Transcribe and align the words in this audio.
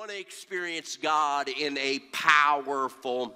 want 0.00 0.10
to 0.10 0.18
experience 0.18 0.96
God 0.96 1.50
in 1.50 1.76
a 1.76 1.98
powerful 2.10 3.34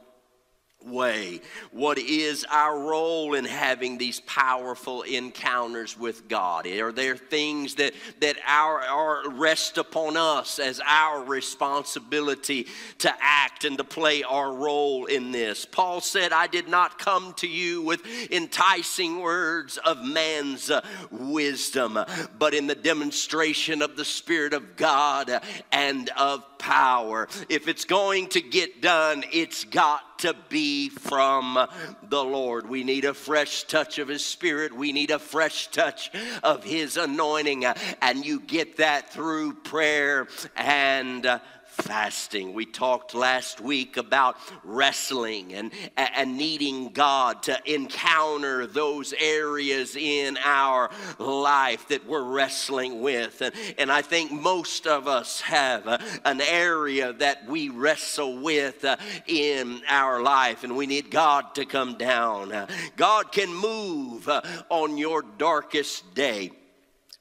way. 0.87 1.41
What 1.73 1.99
is 1.99 2.45
our 2.51 2.79
role 2.79 3.35
in 3.35 3.45
having 3.45 3.99
these 3.99 4.21
powerful 4.21 5.03
encounters 5.03 5.99
with 5.99 6.29
God? 6.29 6.67
Are 6.67 6.93
there 6.93 7.17
things 7.17 7.77
that, 7.77 7.95
that 8.21 8.37
our, 8.47 8.81
are 8.81 9.31
rest 9.31 9.79
upon 9.79 10.17
us 10.17 10.59
as 10.59 10.81
our 10.87 11.25
responsibility 11.25 12.67
to 12.99 13.13
act 13.21 13.65
and 13.65 13.79
to 13.79 13.85
play 13.85 14.23
our 14.23 14.53
role 14.53 15.07
in 15.07 15.33
this? 15.33 15.65
Paul 15.65 16.01
said, 16.01 16.33
I 16.33 16.47
did 16.47 16.69
not 16.69 16.99
come 16.99 17.33
to 17.35 17.49
you 17.49 17.83
with 17.83 18.03
enticing 18.31 19.21
words 19.21 19.79
of 19.79 20.05
man's 20.05 20.71
uh, 20.71 20.83
wisdom, 21.11 21.99
but 22.39 22.55
in 22.55 22.67
the 22.67 22.75
demonstration 22.75 23.83
of 23.83 23.97
the 23.97 24.05
Spirit 24.05 24.53
of 24.53 24.77
God 24.77 25.41
and 25.73 26.11
of 26.11 26.45
power. 26.59 27.29
If 27.49 27.69
it's 27.69 27.85
going 27.85 28.29
to 28.29 28.41
get 28.41 28.81
done, 28.81 29.25
it's 29.33 29.65
got 29.65 30.14
to 30.19 30.35
be 30.49 30.89
from 30.89 31.67
the 32.09 32.25
Lord. 32.25 32.69
We 32.69 32.85
need 32.85 33.05
a 33.05 33.15
fresh 33.15 33.65
touch 33.65 33.99
of 33.99 34.09
His 34.09 34.25
Spirit. 34.25 34.73
We 34.75 34.93
need 34.93 35.11
a 35.11 35.19
fresh 35.19 35.69
touch 35.69 36.11
of 36.43 36.65
His 36.65 36.97
anointing. 36.97 37.65
And 38.03 38.25
you 38.25 38.41
get 38.41 38.79
that 38.79 39.13
through 39.13 39.55
prayer 39.55 40.29
and 40.57 41.41
fasting. 41.75 42.55
We 42.55 42.67
talked 42.67 43.15
last 43.15 43.61
week 43.61 43.97
about 43.97 44.37
wrestling 44.63 45.55
and, 45.55 45.73
and 45.97 46.37
needing 46.37 46.91
God 46.91 47.43
to 47.45 47.59
encounter 47.67 48.67
those 48.67 49.13
areas 49.19 49.97
in 49.97 50.39
our 50.45 50.91
life 51.19 51.89
that 51.89 52.07
we're 52.07 52.23
wrestling 52.23 53.01
with. 53.01 53.41
And, 53.41 53.55
and 53.79 53.91
I 53.91 54.03
think 54.03 54.31
most 54.31 54.87
of 54.87 55.09
us 55.09 55.41
have 55.41 55.87
uh, 55.87 55.99
an 56.25 56.41
area 56.41 57.13
that 57.15 57.47
we 57.49 57.69
wrestle 57.69 58.39
with 58.41 58.85
uh, 58.85 58.97
in 59.27 59.83
our 59.89 60.23
life, 60.23 60.65
and 60.65 60.77
we 60.77 60.87
need 60.87 61.11
God 61.11 61.55
to 61.57 61.65
come 61.65 61.97
down. 61.97 62.53
Uh, 62.53 62.67
God 62.97 63.33
can 63.33 63.53
move 63.53 64.29
uh, 64.29 64.43
on 64.69 64.97
your 64.97 65.23
darkest 65.23 66.15
day. 66.15 66.51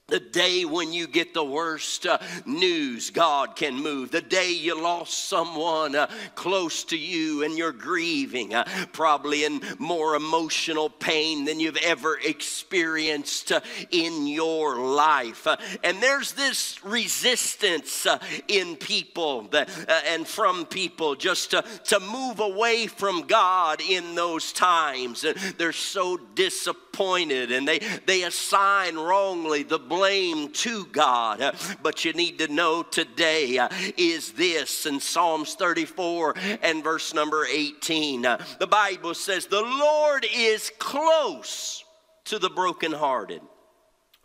The 0.09 0.20
day 0.20 0.66
when 0.66 0.92
you 0.92 1.08
get 1.08 1.34
the 1.34 1.46
worst 1.46 2.06
uh, 2.06 2.18
news, 2.46 3.09
God 3.09 3.56
can 3.56 3.73
move. 3.76 4.12
The 4.12 4.20
day 4.20 4.52
you 4.52 4.80
lost 4.80 5.30
someone 5.30 5.96
uh, 5.96 6.08
close 6.36 6.84
to 6.86 6.98
you 6.98 7.44
and 7.44 7.58
you're 7.58 7.72
grieving, 7.72 8.54
uh, 8.54 8.66
probably 8.92 9.46
in 9.46 9.62
more 9.80 10.16
emotional 10.16 10.90
pain 10.90 11.46
than 11.46 11.62
you've 11.62 11.78
ever 11.78 12.20
experienced 12.20 13.54
uh, 13.54 13.62
in 13.92 14.28
your 14.28 14.76
life. 14.76 15.48
Uh, 15.48 15.56
and 15.86 16.04
there's 16.04 16.34
this 16.34 16.84
resistance 16.84 18.06
uh, 18.06 18.20
in 18.50 18.76
people 18.76 19.44
that, 19.44 19.70
and 20.06 20.28
from 20.28 20.66
people 20.66 21.16
just 21.16 21.52
to, 21.52 21.64
to 21.86 22.02
move 22.02 22.42
away 22.42 22.88
from 22.88 23.22
God 23.22 23.80
in 23.80 24.16
those 24.16 24.52
times. 24.52 25.26
they're 25.58 25.72
so 25.72 26.18
disappointed 26.18 27.54
and 27.54 27.66
they, 27.66 27.80
they 28.06 28.24
assign 28.24 28.98
wrongly 28.98 29.64
the 29.64 29.80
blame 29.95 30.49
to 30.49 30.86
God. 30.86 31.55
But 31.81 32.05
you 32.05 32.13
need 32.13 32.39
to 32.39 32.47
know 32.47 32.83
today 32.83 33.59
is 33.97 34.31
this 34.33 34.85
in 34.85 35.00
Psalms 35.00 35.55
34 35.55 36.35
and 36.61 36.83
verse 36.83 37.13
number 37.13 37.45
18. 37.45 38.25
Uh, 38.25 38.44
the 38.59 38.67
Bible 38.67 39.13
says, 39.13 39.45
The 39.45 39.61
Lord 39.61 40.25
is 40.33 40.72
close 40.80 41.83
to 42.25 42.39
the 42.39 42.50
brokenhearted 42.50 43.41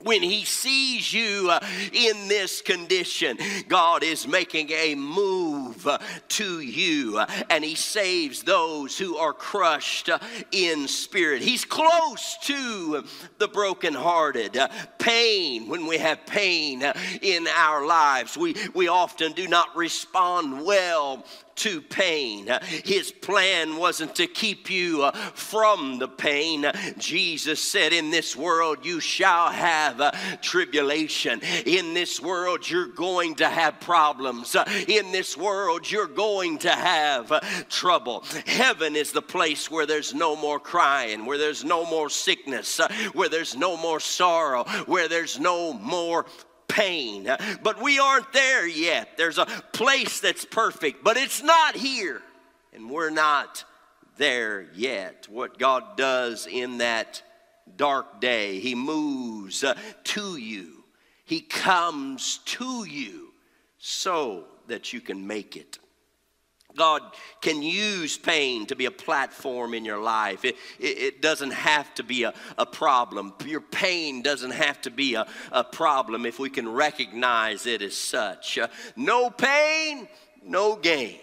when 0.04 0.22
he 0.22 0.44
sees 0.44 1.12
you 1.12 1.50
uh, 1.50 1.58
in 1.92 2.28
this 2.28 2.62
condition, 2.62 3.36
God 3.66 4.04
is 4.04 4.28
making 4.28 4.70
a 4.70 4.94
move 4.94 5.84
uh, 5.88 5.98
to 6.28 6.60
you 6.60 7.18
uh, 7.18 7.26
and 7.50 7.64
he 7.64 7.74
saves 7.74 8.44
those 8.44 8.96
who 8.96 9.16
are 9.16 9.32
crushed 9.32 10.08
in 10.52 10.86
spirit. 10.86 11.42
He's 11.42 11.64
close 11.64 12.38
to 12.42 13.04
the 13.38 13.48
brokenhearted. 13.48 14.56
Pain, 14.98 15.68
when 15.68 15.86
we 15.86 15.98
have 15.98 16.24
pain 16.26 16.84
in 17.20 17.48
our 17.48 17.84
lives, 17.84 18.38
we, 18.38 18.54
we 18.74 18.86
often 18.86 19.32
do 19.32 19.48
not 19.48 19.76
respond 19.76 20.64
well 20.64 21.24
to 21.58 21.80
pain. 21.80 22.48
His 22.84 23.12
plan 23.12 23.76
wasn't 23.76 24.14
to 24.16 24.26
keep 24.26 24.70
you 24.70 25.02
uh, 25.02 25.12
from 25.12 25.98
the 25.98 26.08
pain. 26.08 26.66
Jesus 26.96 27.60
said, 27.60 27.92
In 27.92 28.10
this 28.10 28.36
world 28.36 28.84
you 28.84 29.00
shall 29.00 29.50
have 29.50 30.00
uh, 30.00 30.12
tribulation. 30.40 31.40
In 31.66 31.94
this 31.94 32.20
world 32.20 32.68
you're 32.68 32.88
going 32.88 33.34
to 33.36 33.48
have 33.48 33.80
problems. 33.80 34.56
In 34.86 35.12
this 35.12 35.36
world 35.36 35.90
you're 35.90 36.06
going 36.06 36.58
to 36.58 36.70
have 36.70 37.32
uh, 37.32 37.40
trouble. 37.68 38.24
Heaven 38.46 38.96
is 38.96 39.12
the 39.12 39.22
place 39.22 39.70
where 39.70 39.86
there's 39.86 40.14
no 40.14 40.36
more 40.36 40.60
crying, 40.60 41.26
where 41.26 41.38
there's 41.38 41.64
no 41.64 41.84
more 41.84 42.10
sickness, 42.10 42.80
where 43.12 43.28
there's 43.28 43.56
no 43.56 43.76
more 43.76 44.00
sorrow, 44.00 44.64
where 44.86 45.08
there's 45.08 45.38
no 45.38 45.72
more 45.72 46.26
pain. 46.68 47.28
But 47.62 47.82
we 47.82 47.98
aren't 47.98 48.32
there 48.32 48.66
yet. 48.66 49.16
There's 49.16 49.38
a 49.38 49.46
place 49.46 50.20
that's 50.20 50.44
perfect, 50.44 51.02
but 51.02 51.16
it's 51.16 51.42
not 51.42 51.76
here. 51.76 52.22
And 52.72 52.90
we're 52.90 53.10
not 53.10 53.64
there 54.16 54.66
yet. 54.74 55.26
What 55.28 55.58
God 55.58 55.96
does 55.96 56.46
in 56.46 56.78
that 56.78 57.22
dark 57.76 58.20
day, 58.20 58.60
He 58.60 58.74
moves 58.74 59.64
uh, 59.64 59.74
to 60.04 60.36
you, 60.36 60.84
He 61.24 61.40
comes 61.40 62.38
to 62.44 62.84
you 62.84 63.32
so 63.78 64.44
that 64.66 64.92
you 64.92 65.00
can 65.00 65.26
make 65.26 65.56
it. 65.56 65.78
God 66.78 67.02
can 67.40 67.60
use 67.60 68.16
pain 68.16 68.66
to 68.66 68.76
be 68.76 68.86
a 68.86 68.90
platform 68.90 69.74
in 69.74 69.84
your 69.84 70.00
life. 70.00 70.44
It, 70.44 70.56
it, 70.78 70.98
it, 70.98 71.22
doesn't 71.22 71.52
have 71.52 71.92
to 71.96 72.02
be 72.02 72.22
a, 72.22 72.32
a 72.56 72.64
problem. 72.64 73.34
Your 73.44 73.60
pain 73.60 74.22
doesn't 74.22 74.52
have 74.52 74.80
to 74.82 74.90
be 74.90 75.14
a, 75.14 75.26
a 75.52 75.64
problem 75.64 76.24
if 76.24 76.38
we 76.38 76.48
can 76.48 76.68
recognize 76.68 77.66
it 77.66 77.82
as 77.82 77.96
such. 77.96 78.58
Uh, 78.58 78.68
no 78.96 79.28
pain, 79.28 80.08
no 80.44 80.76
gain. 80.76 81.18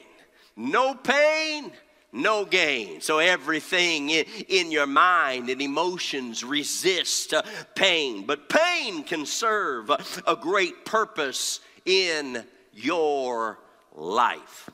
No 0.55 0.93
pain, 0.93 1.71
no 2.11 2.45
gain. 2.45 3.01
So 3.01 3.19
everything 3.19 4.09
in, 4.09 4.25
in 4.47 4.71
your 4.71 4.87
mind 4.87 5.49
and 5.49 5.61
emotions 5.61 6.43
resist 6.43 7.33
uh, 7.33 7.41
pain. 7.75 8.25
But 8.25 8.49
pain 8.49 9.03
can 9.03 9.25
serve 9.25 9.89
a 9.89 10.35
great 10.35 10.85
purpose 10.85 11.59
in 11.85 12.43
your 12.73 13.59
life. 13.95 14.69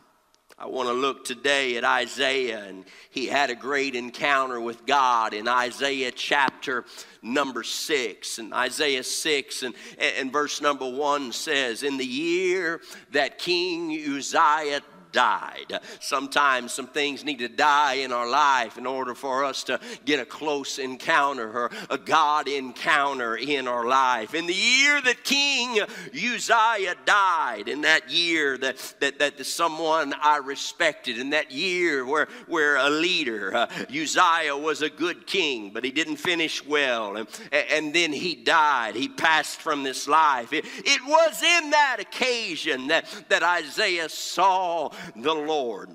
I 0.61 0.67
want 0.67 0.89
to 0.89 0.93
look 0.93 1.25
today 1.25 1.75
at 1.77 1.83
Isaiah, 1.83 2.65
and 2.65 2.85
he 3.09 3.25
had 3.25 3.49
a 3.49 3.55
great 3.55 3.95
encounter 3.95 4.61
with 4.61 4.85
God 4.85 5.33
in 5.33 5.47
Isaiah 5.47 6.11
chapter 6.11 6.85
number 7.23 7.63
six. 7.63 8.37
And 8.37 8.53
Isaiah 8.53 9.03
6 9.03 9.63
and, 9.63 9.73
and 9.97 10.31
verse 10.31 10.61
number 10.61 10.87
one 10.87 11.31
says, 11.31 11.81
In 11.81 11.97
the 11.97 12.05
year 12.05 12.79
that 13.11 13.39
King 13.39 13.91
Uzziah 13.91 14.81
died. 15.11 15.79
Sometimes 15.99 16.73
some 16.73 16.87
things 16.87 17.23
need 17.23 17.39
to 17.39 17.47
die 17.47 17.95
in 17.95 18.11
our 18.11 18.29
life 18.29 18.77
in 18.77 18.85
order 18.85 19.13
for 19.13 19.43
us 19.43 19.63
to 19.65 19.79
get 20.05 20.19
a 20.19 20.25
close 20.25 20.79
encounter 20.79 21.51
or 21.51 21.71
a 21.89 21.97
God 21.97 22.47
encounter 22.47 23.35
in 23.35 23.67
our 23.67 23.85
life. 23.85 24.33
In 24.33 24.47
the 24.47 24.53
year 24.53 25.01
that 25.01 25.23
King 25.23 25.79
Uzziah 26.13 26.95
died, 27.05 27.67
in 27.67 27.81
that 27.81 28.09
year 28.09 28.57
that, 28.57 28.95
that, 28.99 29.19
that 29.19 29.45
someone 29.45 30.13
I 30.21 30.37
respected, 30.37 31.17
in 31.17 31.31
that 31.31 31.51
year 31.51 32.05
where, 32.05 32.27
where 32.47 32.77
a 32.77 32.89
leader, 32.89 33.55
uh, 33.55 33.67
Uzziah 33.89 34.57
was 34.57 34.81
a 34.81 34.89
good 34.89 35.27
king, 35.27 35.71
but 35.73 35.83
he 35.83 35.91
didn't 35.91 36.17
finish 36.17 36.65
well. 36.65 37.17
And, 37.17 37.27
and 37.51 37.93
then 37.93 38.11
he 38.11 38.35
died. 38.35 38.95
He 38.95 39.07
passed 39.07 39.61
from 39.61 39.83
this 39.83 40.07
life. 40.07 40.53
It, 40.53 40.65
it 40.65 41.01
was 41.05 41.41
in 41.41 41.71
that 41.71 41.97
occasion 41.99 42.87
that, 42.87 43.05
that 43.29 43.43
Isaiah 43.43 44.09
saw 44.09 44.89
the 45.15 45.33
Lord. 45.33 45.89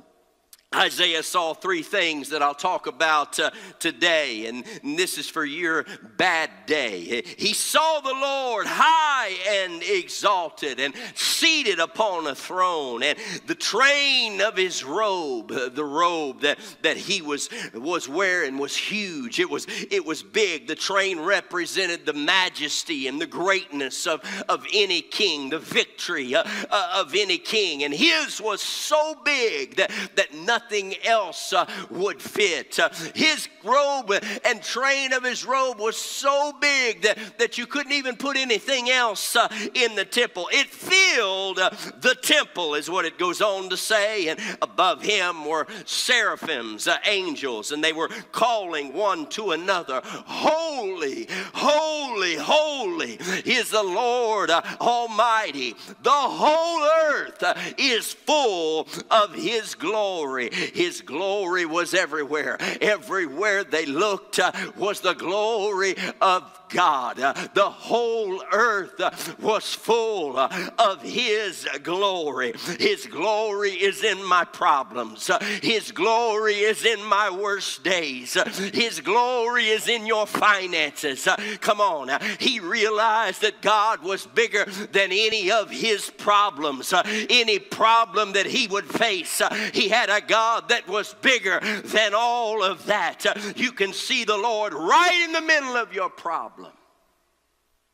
Isaiah 0.77 1.23
saw 1.23 1.55
three 1.55 1.83
things 1.83 2.29
that 2.29 2.43
I'll 2.43 2.55
talk 2.55 2.87
about 2.87 3.41
uh, 3.41 3.51
today, 3.79 4.47
and, 4.47 4.65
this 4.97 5.19
is 5.19 5.29
for 5.29 5.45
your 5.45 5.85
bad 6.17 6.51
day. 6.67 7.23
He 7.39 7.55
saw 7.55 8.01
the 8.01 8.13
Lord 8.13 8.67
high 8.67 9.31
and 9.63 9.83
exalted 9.83 10.81
and 10.81 10.95
seated 11.15 11.79
upon 11.79 12.27
a 12.27 12.35
throne, 12.35 13.03
and 13.03 13.19
the 13.47 13.55
train 13.55 14.41
of 14.41 14.57
his 14.57 14.85
robe, 14.85 15.51
uh, 15.51 15.69
the 15.69 15.85
robe 15.85 16.41
that, 16.43 16.59
that 16.83 16.97
he 16.97 17.23
was, 17.23 17.49
was 17.75 18.09
wearing, 18.09 18.59
was 18.59 18.77
huge. 18.77 19.41
It 19.41 19.49
was, 19.49 19.67
it 19.91 20.05
was 20.05 20.23
big. 20.23 20.67
The 20.67 20.75
train 20.75 21.21
represented 21.21 22.07
the 22.07 22.13
majesty 22.13 23.09
and 23.09 23.21
the 23.21 23.27
greatness 23.27 24.07
of, 24.07 24.21
of 24.49 24.67
any 24.73 25.01
king, 25.01 25.51
the 25.51 25.59
victory 25.59 26.35
uh, 26.35 26.45
uh 26.71 26.93
of 26.97 27.15
any 27.15 27.39
king, 27.39 27.85
and 27.85 27.93
his 27.93 28.41
was 28.41 28.61
so 28.61 29.15
big 29.25 29.77
that, 29.77 29.91
that 30.17 30.35
nothing 30.35 30.66
nothing 30.67 30.95
else 31.05 31.53
uh, 31.53 31.65
would 31.91 32.21
fit. 32.21 32.79
Uh, 32.81 32.89
his 33.15 33.49
robe 33.63 34.13
and 34.45 34.63
train 34.63 35.13
of 35.13 35.23
his 35.23 35.45
robe 35.45 35.79
was 35.79 35.97
so 35.97 36.53
big 36.61 37.03
that, 37.03 37.19
that 37.39 37.57
you 37.57 37.67
couldn't 37.67 37.93
even 37.93 38.17
put 38.17 38.37
anything 38.37 38.91
else 38.91 39.37
uh, 39.37 39.49
in 39.75 39.95
the 39.95 40.05
temple. 40.05 40.49
It 40.53 40.67
filled 40.67 41.59
the 41.59 42.17
temple, 42.21 42.75
is 42.75 42.91
what 42.91 43.05
it 43.05 43.17
goes 43.17 43.41
on 43.41 43.69
to 43.71 43.77
say. 43.77 44.27
And 44.29 44.41
above 44.61 45.03
him 45.03 45.45
were 45.45 45.69
seraphims, 45.85 46.89
uh, 46.89 46.97
angels, 47.05 47.71
and 47.71 47.83
they 47.83 47.93
were 47.93 48.09
calling 48.33 48.93
one 48.93 49.27
to 49.31 49.53
another, 49.53 50.01
Holy, 50.05 51.29
holy, 51.55 52.35
holy 52.35 53.19
is 53.45 53.71
the 53.71 53.83
Lord 53.85 54.51
Almighty. 54.51 55.75
The 56.03 56.11
whole 56.11 56.83
earth 57.13 57.45
is 57.79 58.13
full 58.13 58.89
of 59.11 59.33
his 59.35 59.77
glory. 59.77 60.51
His 60.75 61.03
glory 61.03 61.67
was 61.67 61.95
everywhere. 61.95 62.57
Everywhere 62.81 63.65
they 63.65 63.87
looked 63.87 64.39
uh, 64.39 64.53
was 64.77 65.01
the 65.01 65.15
glory 65.15 65.97
of 66.21 66.66
God. 66.69 67.17
The 67.17 67.71
whole 67.71 68.43
earth 68.53 69.41
was 69.41 69.75
full 69.75 70.39
of 70.39 71.03
His 71.03 71.69
glory. 71.83 72.55
His 72.79 73.07
glory 73.07 73.73
is 73.73 74.05
in 74.05 74.25
my 74.25 74.45
problems. 74.45 75.31
His 75.63 75.93
glory 75.93 76.55
is 76.55 76.85
in 76.85 77.05
my 77.05 77.31
worst 77.31 77.85
days. 77.85 78.35
His 78.73 79.01
glory 79.01 79.67
is 79.67 79.89
in 79.89 80.07
your 80.07 80.27
finances. 80.27 81.29
Come 81.61 81.81
on. 81.81 82.11
He 82.39 82.61
realized 82.61 83.43
that 83.43 83.63
God 83.63 84.03
was 84.03 84.27
bigger 84.27 84.65
than 84.65 85.11
any 85.13 85.51
of 85.51 85.71
his 85.71 86.11
problems, 86.11 86.93
any 87.31 87.59
problem 87.59 88.33
that 88.33 88.47
he 88.47 88.67
would 88.67 88.87
face. 88.87 89.43
He 89.73 89.89
had 89.89 90.09
a 90.09 90.21
God 90.21 90.69
that 90.69 90.89
was 90.89 91.15
bigger 91.15 91.61
than 91.85 92.13
all 92.15 92.63
of 92.63 92.87
that. 92.87 93.25
You 93.57 93.73
can 93.73 93.93
see 93.93 94.25
the 94.25 94.37
Lord 94.37 94.73
right 94.75 95.23
in 95.25 95.33
the 95.33 95.41
middle 95.41 95.77
of 95.77 95.93
your 95.93 96.11
problem. 96.11 96.66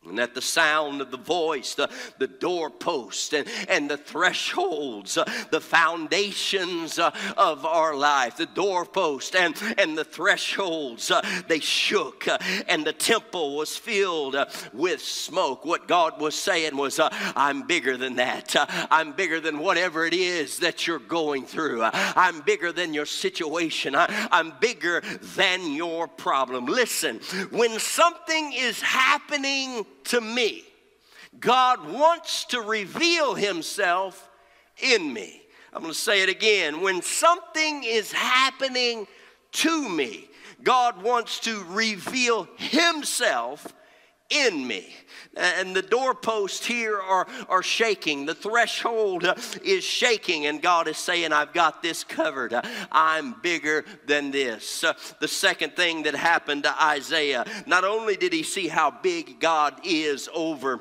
And 0.08 0.18
at 0.18 0.34
the 0.34 0.42
sound 0.42 1.00
of 1.00 1.12
the 1.12 1.16
voice, 1.16 1.74
the, 1.76 1.88
the 2.18 2.26
doorpost 2.26 3.32
and, 3.34 3.46
and 3.68 3.88
the 3.88 3.96
thresholds, 3.96 5.16
uh, 5.16 5.24
the 5.52 5.60
foundations 5.60 6.98
uh, 6.98 7.12
of 7.36 7.64
our 7.64 7.94
life, 7.94 8.36
the 8.36 8.46
doorpost 8.46 9.36
and, 9.36 9.54
and 9.78 9.96
the 9.96 10.02
thresholds, 10.02 11.12
uh, 11.12 11.22
they 11.46 11.60
shook 11.60 12.26
uh, 12.26 12.38
and 12.66 12.84
the 12.84 12.92
temple 12.92 13.54
was 13.56 13.76
filled 13.76 14.34
uh, 14.34 14.46
with 14.72 15.00
smoke. 15.00 15.64
What 15.64 15.86
God 15.86 16.20
was 16.20 16.34
saying 16.34 16.76
was, 16.76 16.98
uh, 16.98 17.08
I'm 17.36 17.62
bigger 17.68 17.96
than 17.96 18.16
that. 18.16 18.56
I'm 18.90 19.12
bigger 19.12 19.38
than 19.38 19.60
whatever 19.60 20.04
it 20.04 20.14
is 20.14 20.58
that 20.58 20.84
you're 20.84 20.98
going 20.98 21.46
through. 21.46 21.82
I'm 21.84 22.40
bigger 22.40 22.72
than 22.72 22.92
your 22.92 23.06
situation. 23.06 23.94
I, 23.94 24.28
I'm 24.32 24.52
bigger 24.60 25.00
than 25.36 25.72
your 25.72 26.08
problem. 26.08 26.66
Listen, 26.66 27.20
when 27.50 27.78
something 27.78 28.52
is 28.52 28.80
happening 28.80 29.86
to 30.06 30.20
me. 30.20 30.64
God 31.38 31.90
wants 31.90 32.44
to 32.46 32.60
reveal 32.60 33.34
himself 33.34 34.30
in 34.82 35.12
me. 35.12 35.42
I'm 35.72 35.82
going 35.82 35.94
to 35.94 35.98
say 35.98 36.22
it 36.22 36.28
again. 36.28 36.82
When 36.82 37.00
something 37.00 37.82
is 37.84 38.12
happening 38.12 39.06
to 39.52 39.88
me, 39.88 40.28
God 40.62 41.02
wants 41.02 41.40
to 41.40 41.64
reveal 41.70 42.46
himself 42.56 43.72
in 44.32 44.66
me. 44.66 44.94
And 45.34 45.74
the 45.74 45.82
doorposts 45.82 46.66
here 46.66 47.00
are, 47.00 47.26
are 47.48 47.62
shaking. 47.62 48.26
The 48.26 48.34
threshold 48.34 49.24
uh, 49.24 49.34
is 49.64 49.82
shaking, 49.82 50.46
and 50.46 50.60
God 50.60 50.88
is 50.88 50.98
saying, 50.98 51.32
I've 51.32 51.54
got 51.54 51.82
this 51.82 52.04
covered. 52.04 52.54
I'm 52.92 53.40
bigger 53.40 53.84
than 54.06 54.30
this. 54.30 54.84
Uh, 54.84 54.92
the 55.20 55.28
second 55.28 55.74
thing 55.74 56.02
that 56.02 56.14
happened 56.14 56.64
to 56.64 56.82
Isaiah, 56.82 57.46
not 57.66 57.84
only 57.84 58.16
did 58.16 58.32
he 58.32 58.42
see 58.42 58.68
how 58.68 58.90
big 58.90 59.40
God 59.40 59.80
is 59.84 60.28
over 60.34 60.80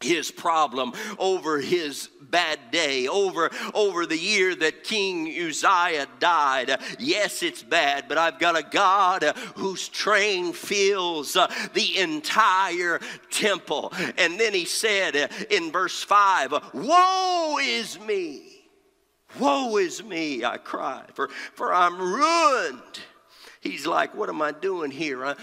his 0.00 0.30
problem 0.30 0.92
over 1.18 1.58
his 1.58 2.10
bad 2.20 2.58
day 2.70 3.06
over 3.08 3.50
over 3.72 4.04
the 4.04 4.18
year 4.18 4.54
that 4.54 4.84
king 4.84 5.28
uzziah 5.28 6.06
died. 6.18 6.78
Yes 6.98 7.42
it's 7.42 7.62
bad 7.62 8.06
but 8.08 8.18
i've 8.18 8.38
got 8.38 8.58
a 8.58 8.62
god 8.62 9.22
whose 9.54 9.88
train 9.88 10.52
fills 10.52 11.36
uh, 11.36 11.46
the 11.74 11.98
entire 11.98 13.00
temple. 13.30 13.92
And 14.18 14.38
then 14.38 14.52
he 14.52 14.64
said 14.64 15.30
in 15.50 15.72
verse 15.72 16.02
5 16.02 16.52
woe 16.74 17.58
is 17.62 17.98
me. 18.00 18.42
Woe 19.38 19.76
is 19.78 20.02
me 20.02 20.44
i 20.44 20.56
cry 20.56 21.04
for 21.14 21.28
for 21.54 21.72
i'm 21.72 21.98
ruined 21.98 23.00
He's 23.66 23.86
like, 23.86 24.14
What 24.14 24.28
am 24.28 24.40
I 24.40 24.52
doing 24.52 24.90
here? 24.90 25.24
I, 25.24 25.34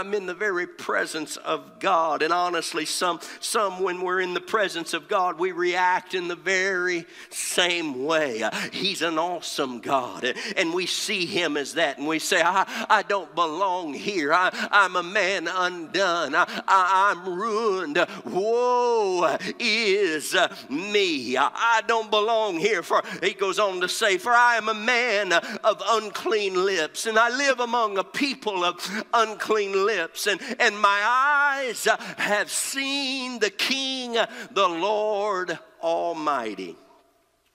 am 0.00 0.12
in 0.14 0.26
the 0.26 0.34
very 0.34 0.66
presence 0.66 1.36
of 1.38 1.78
God. 1.78 2.22
And 2.22 2.32
honestly, 2.32 2.84
some, 2.84 3.20
some, 3.40 3.82
when 3.82 4.02
we're 4.02 4.20
in 4.20 4.34
the 4.34 4.40
presence 4.40 4.92
of 4.94 5.08
God, 5.08 5.38
we 5.38 5.52
react 5.52 6.14
in 6.14 6.28
the 6.28 6.36
very 6.36 7.06
same 7.30 8.04
way. 8.04 8.48
He's 8.72 9.02
an 9.02 9.18
awesome 9.18 9.80
God. 9.80 10.34
And 10.56 10.74
we 10.74 10.86
see 10.86 11.26
Him 11.26 11.56
as 11.56 11.74
that. 11.74 11.98
And 11.98 12.06
we 12.06 12.18
say, 12.18 12.42
I, 12.42 12.86
I 12.88 13.02
don't 13.02 13.34
belong 13.34 13.94
here. 13.94 14.32
I, 14.32 14.50
I'm 14.70 14.96
a 14.96 15.02
man 15.02 15.48
undone. 15.48 16.34
I, 16.34 16.62
I, 16.68 17.12
am 17.12 17.34
ruined. 17.34 18.04
Woe 18.26 19.38
is 19.58 20.36
me. 20.68 21.36
I, 21.36 21.50
I 21.54 21.82
don't 21.86 22.10
belong 22.10 22.58
here. 22.58 22.82
For 22.82 23.02
He 23.22 23.32
goes 23.32 23.58
on 23.58 23.80
to 23.80 23.88
say, 23.88 24.18
For 24.18 24.32
I 24.32 24.56
am 24.56 24.68
a 24.68 24.74
man 24.74 25.32
of 25.32 25.82
unclean 25.88 26.64
lips, 26.64 27.06
and 27.06 27.18
I 27.18 27.30
live 27.30 27.60
among 27.60 27.69
a 27.74 28.04
people 28.04 28.64
of 28.64 29.04
unclean 29.12 29.86
lips, 29.86 30.26
and, 30.26 30.40
and 30.58 30.78
my 30.78 31.02
eyes 31.04 31.86
have 32.18 32.50
seen 32.50 33.38
the 33.38 33.50
King, 33.50 34.12
the 34.12 34.68
Lord 34.68 35.58
Almighty. 35.82 36.76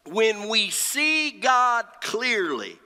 When 0.07 0.47
we 0.47 0.69
see 0.69 1.31
God 1.31 1.85
clearly, 2.01 2.77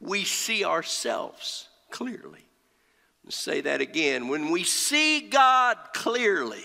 we 0.00 0.24
see 0.24 0.64
ourselves 0.64 1.68
clearly. 1.90 2.46
Let's 3.24 3.36
say 3.36 3.60
that 3.60 3.80
again. 3.80 4.28
When 4.28 4.50
we 4.50 4.64
see 4.64 5.20
God 5.20 5.76
clearly, 5.92 6.64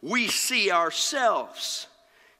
we 0.00 0.28
see 0.28 0.70
ourselves 0.70 1.86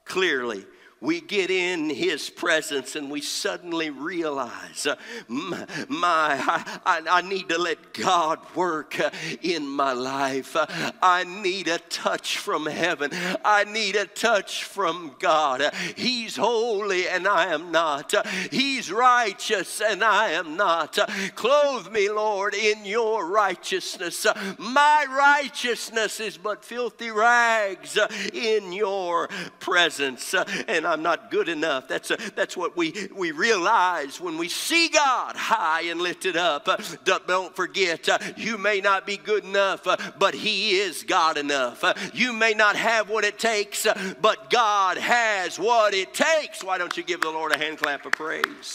clearly 0.04 0.64
we 1.02 1.20
get 1.20 1.50
in 1.50 1.90
his 1.90 2.30
presence 2.30 2.94
and 2.94 3.10
we 3.10 3.20
suddenly 3.20 3.90
realize 3.90 4.86
uh, 4.86 4.94
my, 5.28 6.38
I, 6.86 7.02
I, 7.10 7.22
need 7.22 7.48
to 7.48 7.58
let 7.58 7.92
God 7.92 8.38
work 8.54 9.00
uh, 9.00 9.10
in 9.42 9.66
my 9.66 9.92
life. 9.92 10.54
Uh, 10.54 10.66
I 11.02 11.24
need 11.24 11.66
a 11.66 11.78
touch 11.78 12.38
from 12.38 12.66
heaven. 12.66 13.10
I 13.44 13.64
need 13.64 13.96
a 13.96 14.06
touch 14.06 14.62
from 14.62 15.16
God. 15.18 15.74
He's 15.96 16.36
holy 16.36 17.08
and 17.08 17.26
I 17.26 17.52
am 17.52 17.72
not. 17.72 18.14
He's 18.52 18.92
righteous 18.92 19.80
and 19.80 20.04
I 20.04 20.30
am 20.30 20.56
not. 20.56 20.98
Clothe 21.34 21.90
me, 21.90 22.10
Lord, 22.10 22.54
in 22.54 22.84
your 22.84 23.26
righteousness. 23.26 24.24
My 24.56 25.06
righteousness 25.10 26.20
is 26.20 26.38
but 26.38 26.64
filthy 26.64 27.10
rags 27.10 27.98
in 28.32 28.72
your 28.72 29.28
presence. 29.58 30.32
And 30.68 30.91
I'm 30.92 31.02
not 31.02 31.30
good 31.30 31.48
enough. 31.48 31.88
That's, 31.88 32.10
a, 32.10 32.18
that's 32.36 32.56
what 32.56 32.76
we, 32.76 33.08
we 33.16 33.32
realize 33.32 34.20
when 34.20 34.36
we 34.36 34.48
see 34.48 34.88
God 34.88 35.34
high 35.34 35.82
and 35.82 36.00
lifted 36.00 36.36
up. 36.36 36.68
Uh, 36.68 36.76
don't 37.26 37.56
forget, 37.56 38.08
uh, 38.08 38.18
you 38.36 38.58
may 38.58 38.80
not 38.80 39.06
be 39.06 39.16
good 39.16 39.44
enough, 39.44 39.86
uh, 39.86 39.96
but 40.18 40.34
He 40.34 40.78
is 40.78 41.02
God 41.02 41.38
enough. 41.38 41.82
You 42.12 42.32
may 42.32 42.52
not 42.52 42.76
have 42.76 43.08
what 43.08 43.24
it 43.24 43.38
takes, 43.38 43.86
but 44.20 44.50
God 44.50 44.98
has 44.98 45.58
what 45.58 45.94
it 45.94 46.12
takes. 46.12 46.62
Why 46.62 46.76
don't 46.76 46.96
you 46.96 47.02
give 47.02 47.22
the 47.22 47.30
Lord 47.30 47.52
a 47.52 47.58
hand 47.58 47.78
clap 47.78 48.04
of 48.04 48.12
praise? 48.12 48.74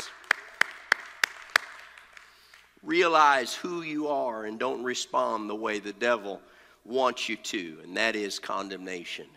Realize 2.81 3.53
who 3.53 3.83
you 3.83 4.07
are 4.07 4.45
and 4.45 4.57
don't 4.57 4.83
respond 4.83 5.49
the 5.49 5.55
way 5.55 5.79
the 5.79 5.93
devil 5.93 6.41
wants 6.83 7.29
you 7.29 7.35
to, 7.35 7.77
and 7.83 7.97
that 7.97 8.15
is 8.15 8.39
condemnation. 8.39 9.27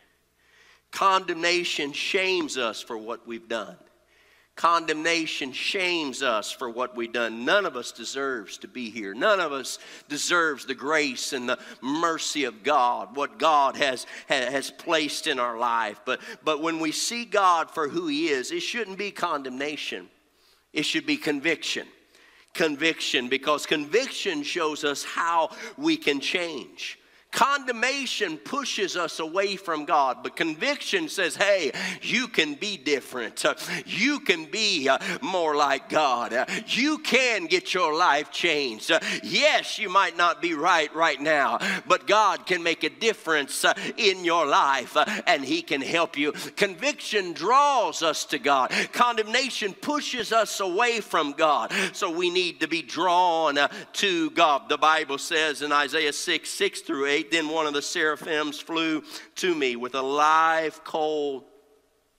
Condemnation 0.91 1.93
shames 1.93 2.59
us 2.59 2.83
for 2.83 2.97
what 2.97 3.27
we've 3.27 3.49
done. 3.49 3.77
Condemnation 4.61 5.53
shames 5.53 6.23
us 6.23 6.53
for 6.53 6.69
what 6.69 6.95
we've 6.95 7.15
done. 7.15 7.47
None 7.47 7.65
of 7.65 7.77
us 7.77 7.93
deserves 7.93 8.59
to 8.59 8.69
be 8.69 8.91
here. 8.91 9.15
None 9.15 9.41
of 9.41 9.53
us 9.53 9.79
deserves 10.09 10.67
the 10.67 10.75
grace 10.75 11.33
and 11.33 11.49
the 11.49 11.59
mercy 11.81 12.45
of 12.45 12.63
God, 12.63 13.17
what 13.17 13.39
God 13.39 13.77
has, 13.77 14.05
has 14.29 14.71
placed 14.71 15.27
in 15.27 15.39
our 15.39 15.57
life. 15.57 16.03
But, 16.05 16.21
but 16.45 16.61
when 16.61 16.79
we 16.79 16.93
see 16.93 17.25
God 17.25 17.71
for 17.71 17.89
who 17.89 18.07
He 18.09 18.29
is, 18.29 18.51
it 18.51 18.61
shouldn't 18.61 18.99
be 18.99 19.11
condemnation, 19.11 20.09
it 20.75 20.83
should 20.83 21.07
be 21.07 21.17
conviction. 21.17 21.87
Conviction, 22.53 23.29
because 23.29 23.65
conviction 23.65 24.43
shows 24.43 24.85
us 24.85 25.05
how 25.05 25.51
we 25.79 25.97
can 25.97 26.21
change. 26.21 26.99
Condemnation 27.33 28.37
pushes 28.39 28.97
us 28.97 29.21
away 29.21 29.55
from 29.55 29.85
God, 29.85 30.19
but 30.23 30.35
conviction 30.35 31.09
says, 31.09 31.37
hey, 31.37 31.71
you 32.03 32.27
can 32.27 32.55
be 32.55 32.77
different. 32.77 33.45
You 33.87 34.21
can 34.21 34.47
be 34.47 34.89
uh, 34.89 34.99
more 35.23 35.55
like 35.55 35.89
God. 35.89 36.35
You 36.67 36.99
can 36.99 37.47
get 37.47 37.73
your 37.73 37.95
life 37.95 38.33
changed. 38.33 38.91
Yes, 39.23 39.79
you 39.79 39.89
might 39.89 40.17
not 40.17 40.43
be 40.43 40.55
right 40.55 40.95
right 40.95 41.21
now, 41.21 41.59
but 41.87 42.07
God 42.07 42.47
can 42.47 42.63
make 42.63 42.83
a 42.83 42.91
difference 42.91 43.65
uh, 43.65 43.75
in 43.97 44.25
your 44.25 44.47
life 44.47 44.97
uh, 44.97 45.05
and 45.27 45.45
He 45.45 45.63
can 45.63 45.81
help 45.81 46.17
you. 46.17 46.33
Conviction 46.33 47.33
draws 47.33 48.03
us 48.03 48.25
to 48.27 48.39
God, 48.39 48.73
condemnation 48.93 49.73
pushes 49.73 50.33
us 50.33 50.59
away 50.59 51.01
from 51.01 51.33
God. 51.33 51.73
So 51.93 52.11
we 52.11 52.29
need 52.31 52.61
to 52.61 52.69
be 52.69 52.83
drawn 52.83 53.59
to 53.95 54.31
God. 54.31 54.69
The 54.69 54.79
Bible 54.79 55.19
says 55.19 55.63
in 55.63 55.71
Isaiah 55.71 56.13
6 56.13 56.51
6 56.51 56.81
through 56.81 57.07
8, 57.07 57.20
then 57.23 57.49
one 57.49 57.67
of 57.67 57.75
the 57.75 57.83
seraphims 57.83 58.61
flew 58.61 59.03
to 59.37 59.55
me 59.55 59.77
with 59.77 59.95
a 59.95 60.03
live 60.03 60.83
coal 60.85 61.47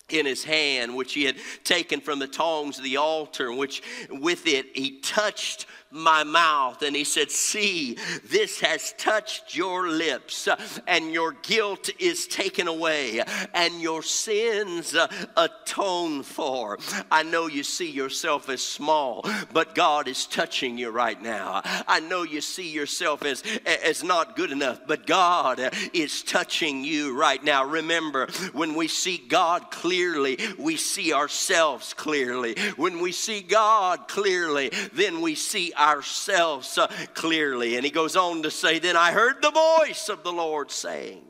in 0.09 0.25
his 0.25 0.43
hand, 0.43 0.95
which 0.95 1.13
he 1.13 1.23
had 1.23 1.37
taken 1.63 2.01
from 2.01 2.19
the 2.19 2.27
tongs 2.27 2.77
of 2.77 2.83
the 2.83 2.97
altar, 2.97 3.51
which 3.51 3.81
with 4.09 4.45
it 4.47 4.65
he 4.75 4.99
touched 4.99 5.65
my 5.91 6.23
mouth. 6.23 6.81
And 6.81 6.95
he 6.95 7.03
said, 7.03 7.29
See, 7.29 7.97
this 8.29 8.61
has 8.61 8.93
touched 8.97 9.55
your 9.55 9.89
lips, 9.89 10.47
and 10.87 11.11
your 11.11 11.33
guilt 11.33 11.89
is 11.99 12.27
taken 12.27 12.67
away, 12.67 13.21
and 13.53 13.81
your 13.81 14.01
sins 14.01 14.95
atoned 15.37 16.25
for. 16.25 16.79
I 17.11 17.23
know 17.23 17.47
you 17.47 17.63
see 17.63 17.89
yourself 17.89 18.49
as 18.49 18.61
small, 18.61 19.25
but 19.53 19.75
God 19.75 20.07
is 20.07 20.25
touching 20.25 20.77
you 20.77 20.89
right 20.89 21.21
now. 21.21 21.61
I 21.87 21.99
know 21.99 22.23
you 22.23 22.41
see 22.41 22.71
yourself 22.71 23.23
as, 23.23 23.43
as 23.65 24.03
not 24.03 24.35
good 24.35 24.51
enough, 24.51 24.81
but 24.87 25.05
God 25.05 25.59
is 25.93 26.23
touching 26.23 26.83
you 26.83 27.17
right 27.17 27.43
now. 27.43 27.65
Remember, 27.65 28.27
when 28.53 28.75
we 28.75 28.87
see 28.87 29.17
God 29.17 29.71
clearly, 29.71 30.37
we 30.57 30.77
see 30.77 31.13
ourselves 31.13 31.93
clearly. 31.93 32.55
When 32.77 32.99
we 32.99 33.11
see 33.11 33.41
God 33.41 34.07
clearly, 34.07 34.71
then 34.93 35.21
we 35.21 35.35
see 35.35 35.73
ourselves 35.81 36.77
uh, 36.77 36.87
clearly. 37.13 37.75
And 37.75 37.83
he 37.83 37.91
goes 37.91 38.15
on 38.15 38.43
to 38.43 38.51
say, 38.51 38.79
Then 38.79 38.95
I 38.95 39.11
heard 39.11 39.41
the 39.41 39.51
voice 39.51 40.09
of 40.09 40.23
the 40.23 40.31
Lord 40.31 40.71
saying, 40.71 41.23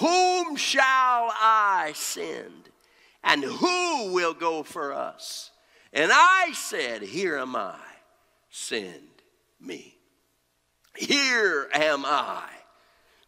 Whom 0.00 0.56
shall 0.56 0.82
I 1.32 1.92
send? 1.94 2.70
And 3.22 3.44
who 3.44 4.12
will 4.12 4.34
go 4.34 4.62
for 4.62 4.92
us? 4.92 5.50
And 5.92 6.10
I 6.12 6.52
said, 6.54 7.02
Here 7.02 7.36
am 7.36 7.54
I, 7.54 7.78
send 8.50 9.08
me. 9.60 9.96
Here 10.96 11.68
am 11.72 12.04
I, 12.06 12.48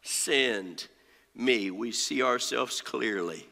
send 0.02 0.88
me. 1.34 1.70
We 1.70 1.92
see 1.92 2.22
ourselves 2.22 2.80
clearly 2.80 3.46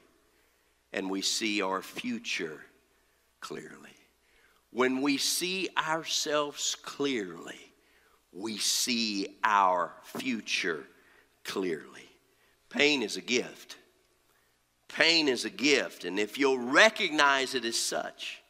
and 0.93 1.11
we 1.11 1.21
see 1.21 1.61
our 1.61 1.83
future 1.83 2.61
clearly. 3.41 3.91
When 4.77 5.01
we 5.01 5.17
see 5.17 5.71
ourselves 5.79 6.75
clearly, 6.83 7.73
we 8.31 8.59
see 8.59 9.39
our 9.43 9.95
future 10.05 10.85
clearly. 11.45 12.11
Pain 12.69 13.03
is 13.03 13.17
a 13.17 13.23
gift. 13.23 13.79
Pain 14.89 15.29
is 15.29 15.47
a 15.47 15.51
gift, 15.51 16.05
and 16.05 16.19
if 16.19 16.37
you'll 16.37 16.59
recognize 16.59 17.55
it 17.55 17.65
as 17.65 17.79
such, 17.79 18.43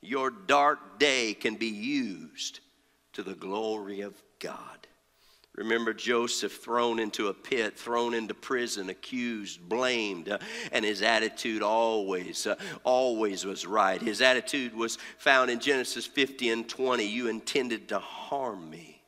your 0.00 0.30
dark 0.30 1.00
day 1.00 1.34
can 1.34 1.56
be 1.56 1.66
used 1.66 2.60
to 3.14 3.24
the 3.24 3.34
glory 3.34 4.02
of 4.02 4.14
God. 4.38 4.81
Remember 5.56 5.92
Joseph 5.92 6.62
thrown 6.62 6.98
into 6.98 7.28
a 7.28 7.34
pit, 7.34 7.78
thrown 7.78 8.14
into 8.14 8.32
prison, 8.32 8.88
accused, 8.88 9.68
blamed, 9.68 10.30
uh, 10.30 10.38
and 10.72 10.82
his 10.82 11.02
attitude 11.02 11.62
always, 11.62 12.46
uh, 12.46 12.54
always 12.84 13.44
was 13.44 13.66
right. 13.66 14.00
His 14.00 14.22
attitude 14.22 14.74
was 14.74 14.96
found 15.18 15.50
in 15.50 15.60
Genesis 15.60 16.06
50 16.06 16.48
and 16.48 16.68
20. 16.68 17.04
You 17.04 17.28
intended 17.28 17.90
to 17.90 17.98
harm 17.98 18.70
me, 18.70 19.02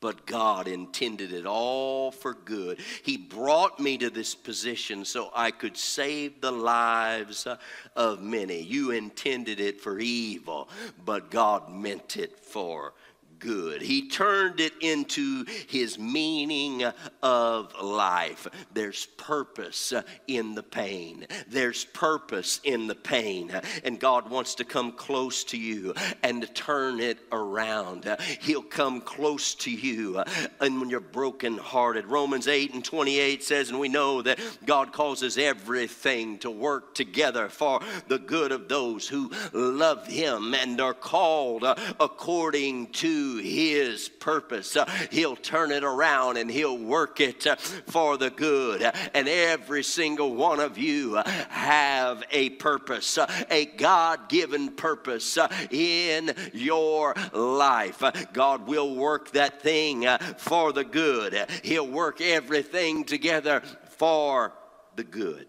but 0.00 0.26
God 0.26 0.66
intended 0.66 1.32
it 1.32 1.46
all 1.46 2.10
for 2.10 2.34
good. 2.34 2.80
He 3.04 3.16
brought 3.16 3.78
me 3.78 3.98
to 3.98 4.10
this 4.10 4.34
position 4.34 5.04
so 5.04 5.30
I 5.32 5.52
could 5.52 5.76
save 5.76 6.40
the 6.40 6.50
lives 6.50 7.46
uh, 7.46 7.56
of 7.94 8.20
many. 8.20 8.62
You 8.62 8.90
intended 8.90 9.60
it 9.60 9.80
for 9.80 10.00
evil, 10.00 10.68
but 11.04 11.30
God 11.30 11.72
meant 11.72 12.16
it 12.16 12.40
for 12.40 12.94
good. 13.40 13.82
He 13.82 14.08
turned 14.08 14.60
it 14.60 14.74
into 14.80 15.44
his 15.66 15.98
meaning 15.98 16.84
of 17.22 17.74
life. 17.82 18.46
There's 18.72 19.06
purpose 19.06 19.92
in 20.28 20.54
the 20.54 20.62
pain. 20.62 21.26
There's 21.48 21.84
purpose 21.86 22.60
in 22.62 22.86
the 22.86 22.94
pain. 22.94 23.50
And 23.82 23.98
God 23.98 24.30
wants 24.30 24.54
to 24.56 24.64
come 24.64 24.92
close 24.92 25.42
to 25.44 25.58
you 25.58 25.94
and 26.22 26.54
turn 26.54 27.00
it 27.00 27.18
around. 27.32 28.04
He'll 28.40 28.62
come 28.62 29.00
close 29.00 29.54
to 29.56 29.70
you 29.70 30.22
and 30.60 30.80
when 30.80 30.90
you're 30.90 31.00
brokenhearted. 31.00 32.06
Romans 32.06 32.46
8 32.46 32.74
and 32.74 32.84
28 32.84 33.42
says, 33.42 33.70
and 33.70 33.80
we 33.80 33.88
know 33.88 34.22
that 34.22 34.38
God 34.66 34.92
causes 34.92 35.38
everything 35.38 36.38
to 36.38 36.50
work 36.50 36.94
together 36.94 37.48
for 37.48 37.80
the 38.08 38.18
good 38.18 38.52
of 38.52 38.68
those 38.68 39.08
who 39.08 39.30
love 39.52 40.06
him 40.06 40.54
and 40.54 40.80
are 40.80 40.94
called 40.94 41.64
according 41.98 42.88
to 42.88 43.29
his 43.36 44.08
purpose. 44.08 44.76
Uh, 44.76 44.90
he'll 45.10 45.36
turn 45.36 45.70
it 45.70 45.84
around 45.84 46.36
and 46.36 46.50
he'll 46.50 46.78
work 46.78 47.20
it 47.20 47.46
uh, 47.46 47.56
for 47.56 48.16
the 48.16 48.30
good. 48.30 48.82
And 49.14 49.28
every 49.28 49.82
single 49.82 50.34
one 50.34 50.60
of 50.60 50.78
you 50.78 51.16
uh, 51.16 51.28
have 51.48 52.22
a 52.30 52.50
purpose, 52.50 53.18
a 53.50 53.66
God 53.66 54.28
given 54.28 54.70
purpose 54.70 55.38
in 55.70 56.34
your 56.52 57.14
life. 57.32 58.02
God 58.32 58.66
will 58.66 58.94
work 58.94 59.32
that 59.32 59.62
thing 59.62 60.06
for 60.36 60.72
the 60.72 60.84
good. 60.84 61.46
He'll 61.62 61.86
work 61.86 62.20
everything 62.20 63.04
together 63.04 63.62
for 63.98 64.52
the 64.96 65.04
good. 65.04 65.46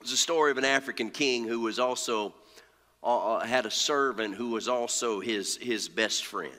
It's 0.00 0.12
a 0.12 0.16
story 0.16 0.50
of 0.50 0.58
an 0.58 0.64
African 0.64 1.10
king 1.10 1.44
who 1.44 1.60
was 1.60 1.78
also 1.78 2.34
uh, 3.06 3.46
had 3.46 3.66
a 3.66 3.70
servant 3.70 4.34
who 4.34 4.50
was 4.50 4.68
also 4.68 5.20
his, 5.20 5.56
his 5.58 5.88
best 5.88 6.24
friend. 6.24 6.52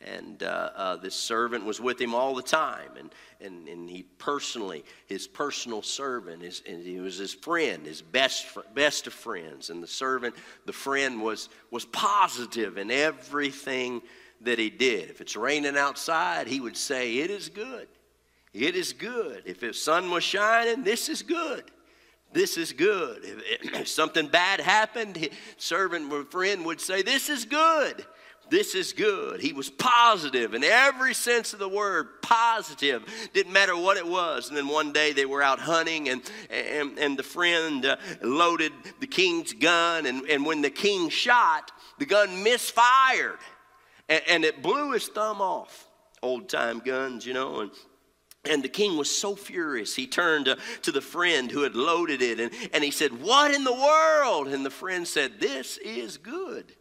And 0.00 0.42
uh, 0.42 0.70
uh, 0.74 0.96
this 0.96 1.14
servant 1.14 1.64
was 1.64 1.80
with 1.80 2.00
him 2.00 2.14
all 2.14 2.34
the 2.34 2.42
time. 2.42 2.90
And, 2.98 3.14
and, 3.40 3.68
and 3.68 3.88
he 3.88 4.02
personally, 4.18 4.84
his 5.06 5.26
personal 5.28 5.82
servant, 5.82 6.42
his, 6.42 6.62
and 6.68 6.82
he 6.82 6.98
was 6.98 7.18
his 7.18 7.32
friend, 7.32 7.86
his 7.86 8.02
best, 8.02 8.46
best 8.74 9.06
of 9.06 9.12
friends. 9.12 9.70
And 9.70 9.82
the 9.82 9.86
servant, 9.86 10.34
the 10.66 10.72
friend, 10.72 11.22
was, 11.22 11.48
was 11.70 11.84
positive 11.86 12.78
in 12.78 12.90
everything 12.90 14.02
that 14.42 14.58
he 14.58 14.70
did. 14.70 15.08
If 15.08 15.20
it's 15.20 15.36
raining 15.36 15.78
outside, 15.78 16.48
he 16.48 16.60
would 16.60 16.76
say, 16.76 17.18
It 17.18 17.30
is 17.30 17.48
good. 17.48 17.88
It 18.52 18.74
is 18.74 18.92
good. 18.92 19.42
If 19.46 19.60
the 19.60 19.72
sun 19.72 20.10
was 20.10 20.24
shining, 20.24 20.82
this 20.82 21.08
is 21.08 21.22
good 21.22 21.70
this 22.36 22.58
is 22.58 22.72
good. 22.72 23.22
If, 23.22 23.88
something 23.88 24.26
bad 24.26 24.60
happened, 24.60 25.28
servant 25.56 26.12
or 26.12 26.24
friend 26.24 26.66
would 26.66 26.80
say, 26.80 27.02
This 27.02 27.30
is 27.30 27.46
good. 27.46 28.04
This 28.48 28.76
is 28.76 28.92
good. 28.92 29.40
He 29.40 29.52
was 29.52 29.70
positive 29.70 30.54
in 30.54 30.62
every 30.62 31.14
sense 31.14 31.52
of 31.52 31.58
the 31.58 31.68
word, 31.68 32.22
positive. 32.22 33.02
Didn't 33.32 33.52
matter 33.52 33.76
what 33.76 33.96
it 33.96 34.06
was. 34.06 34.48
And 34.48 34.56
then 34.56 34.68
one 34.68 34.92
day 34.92 35.12
they 35.12 35.26
were 35.26 35.42
out 35.42 35.58
hunting, 35.58 36.10
and, 36.10 36.22
and, 36.48 36.96
and 36.96 37.18
the 37.18 37.24
friend 37.24 37.84
uh, 37.84 37.96
loaded 38.22 38.72
the 39.00 39.08
king's 39.08 39.52
gun. 39.52 40.06
And, 40.06 40.28
and 40.28 40.46
when 40.46 40.62
the 40.62 40.70
king 40.70 41.08
shot, 41.08 41.72
the 41.98 42.06
gun 42.06 42.44
misfired, 42.44 43.38
and, 44.08 44.22
and 44.28 44.44
it 44.44 44.62
blew 44.62 44.92
his 44.92 45.08
thumb 45.08 45.40
off. 45.40 45.88
Old 46.22 46.48
time 46.48 46.78
guns, 46.78 47.26
you 47.26 47.34
know. 47.34 47.60
And 47.60 47.70
and 48.48 48.62
the 48.62 48.68
king 48.68 48.96
was 48.96 49.10
so 49.10 49.34
furious, 49.34 49.94
he 49.94 50.06
turned 50.06 50.46
to, 50.46 50.58
to, 50.82 50.92
the 50.92 51.00
friend 51.00 51.50
who 51.50 51.62
had 51.62 51.74
loaded 51.74 52.22
it 52.22 52.40
and, 52.40 52.50
and 52.72 52.82
he 52.82 52.90
said, 52.90 53.20
What 53.20 53.52
in 53.52 53.64
the 53.64 53.72
world? 53.72 54.48
And 54.48 54.64
the 54.64 54.70
friend 54.70 55.06
said, 55.06 55.40
This 55.40 55.78
is 55.78 56.16
good. 56.16 56.72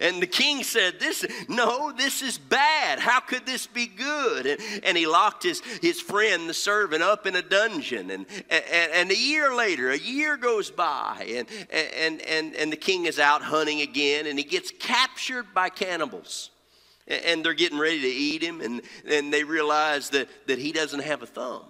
And 0.00 0.20
the 0.20 0.26
king 0.26 0.64
said, 0.64 0.98
This, 0.98 1.24
no, 1.48 1.92
this 1.92 2.22
is 2.22 2.36
bad. 2.36 2.98
How 2.98 3.20
could 3.20 3.46
this 3.46 3.66
be 3.66 3.86
good? 3.86 4.46
And, 4.46 4.60
and 4.84 4.96
he 4.98 5.06
locked 5.06 5.44
his, 5.44 5.60
his 5.80 6.00
friend, 6.00 6.48
the 6.48 6.54
servant, 6.54 7.02
up 7.02 7.26
in 7.26 7.36
a 7.36 7.42
dungeon. 7.42 8.10
And, 8.10 8.26
and, 8.50 8.92
and 8.92 9.10
a 9.10 9.16
year 9.16 9.54
later, 9.54 9.90
a 9.90 9.98
year 9.98 10.36
goes 10.36 10.70
by, 10.70 11.24
and, 11.28 11.48
and, 11.70 12.20
and, 12.22 12.56
and 12.56 12.72
the 12.72 12.76
king 12.76 13.06
is 13.06 13.20
out 13.20 13.42
hunting 13.42 13.80
again, 13.80 14.26
and 14.26 14.38
he 14.38 14.44
gets 14.44 14.72
captured 14.78 15.46
by 15.54 15.68
cannibals 15.68 16.50
and 17.06 17.44
they're 17.44 17.54
getting 17.54 17.78
ready 17.78 18.00
to 18.00 18.08
eat 18.08 18.42
him, 18.42 18.60
and, 18.60 18.82
and 19.08 19.32
they 19.32 19.44
realize 19.44 20.10
that, 20.10 20.28
that 20.46 20.58
he 20.58 20.72
doesn't 20.72 21.02
have 21.02 21.22
a 21.22 21.26
thumb. 21.26 21.64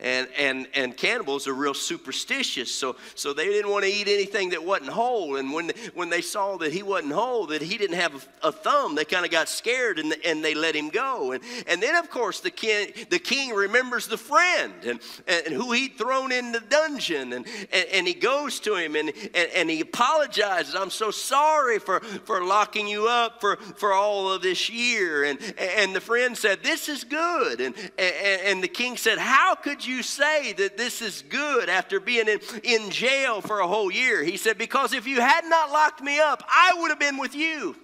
And, 0.00 0.28
and, 0.38 0.66
and 0.74 0.96
cannibals 0.96 1.46
are 1.46 1.54
real 1.54 1.74
superstitious 1.74 2.72
so, 2.74 2.96
so 3.14 3.32
they 3.32 3.46
didn't 3.46 3.70
want 3.70 3.84
to 3.84 3.90
eat 3.90 4.08
anything 4.08 4.50
that 4.50 4.64
wasn't 4.64 4.90
whole. 4.90 5.36
And 5.36 5.52
when, 5.52 5.70
when 5.94 6.10
they 6.10 6.20
saw 6.20 6.56
that 6.58 6.72
he 6.72 6.82
wasn't 6.82 7.12
whole 7.12 7.46
that 7.46 7.62
he 7.62 7.76
didn't 7.76 7.96
have 7.96 8.28
a, 8.42 8.48
a 8.48 8.52
thumb 8.52 8.94
they 8.94 9.04
kind 9.04 9.24
of 9.24 9.30
got 9.30 9.48
scared 9.48 9.98
and, 9.98 10.16
and 10.24 10.44
they 10.44 10.54
let 10.54 10.74
him 10.74 10.88
go. 10.88 11.32
And, 11.32 11.42
and 11.66 11.82
then 11.82 11.96
of 11.96 12.10
course 12.10 12.40
the 12.40 12.50
king, 12.50 12.92
the 13.10 13.18
king 13.18 13.54
remembers 13.54 14.06
the 14.06 14.16
friend 14.16 14.72
and, 14.84 15.00
and 15.26 15.54
who 15.54 15.72
he'd 15.72 15.98
thrown 15.98 16.32
in 16.32 16.52
the 16.52 16.60
dungeon. 16.60 17.32
And, 17.32 17.46
and, 17.72 17.86
and 17.92 18.06
he 18.06 18.14
goes 18.14 18.60
to 18.60 18.76
him 18.76 18.96
and, 18.96 19.12
and, 19.34 19.50
and 19.54 19.70
he 19.70 19.80
apologizes. 19.80 20.74
I'm 20.74 20.90
so 20.90 21.10
sorry 21.10 21.78
for, 21.78 22.00
for 22.00 22.44
locking 22.44 22.88
you 22.88 23.08
up 23.08 23.40
for, 23.40 23.56
for 23.56 23.92
all 23.92 24.32
of 24.32 24.42
this 24.42 24.70
year. 24.70 25.24
And, 25.24 25.38
and 25.58 25.94
the 25.94 26.00
friend 26.00 26.36
said 26.36 26.62
this 26.62 26.88
is 26.88 27.04
good. 27.04 27.60
And, 27.60 27.74
and, 27.98 28.40
and 28.44 28.62
the 28.62 28.68
king 28.68 28.96
said 28.96 29.18
how 29.18 29.54
could 29.54 29.84
you 29.84 29.89
you 29.90 30.02
say 30.02 30.52
that 30.54 30.76
this 30.76 31.02
is 31.02 31.22
good 31.22 31.68
after 31.68 32.00
being 32.00 32.28
in, 32.28 32.40
in 32.62 32.90
jail 32.90 33.40
for 33.40 33.60
a 33.60 33.66
whole 33.66 33.90
year? 33.90 34.22
He 34.22 34.36
said, 34.36 34.56
Because 34.56 34.92
if 34.92 35.06
you 35.06 35.20
had 35.20 35.44
not 35.44 35.70
locked 35.70 36.02
me 36.02 36.18
up, 36.20 36.42
I 36.48 36.74
would 36.78 36.90
have 36.90 36.98
been 37.00 37.18
with 37.18 37.34
you. 37.34 37.76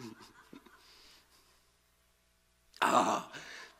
ah, 2.82 3.28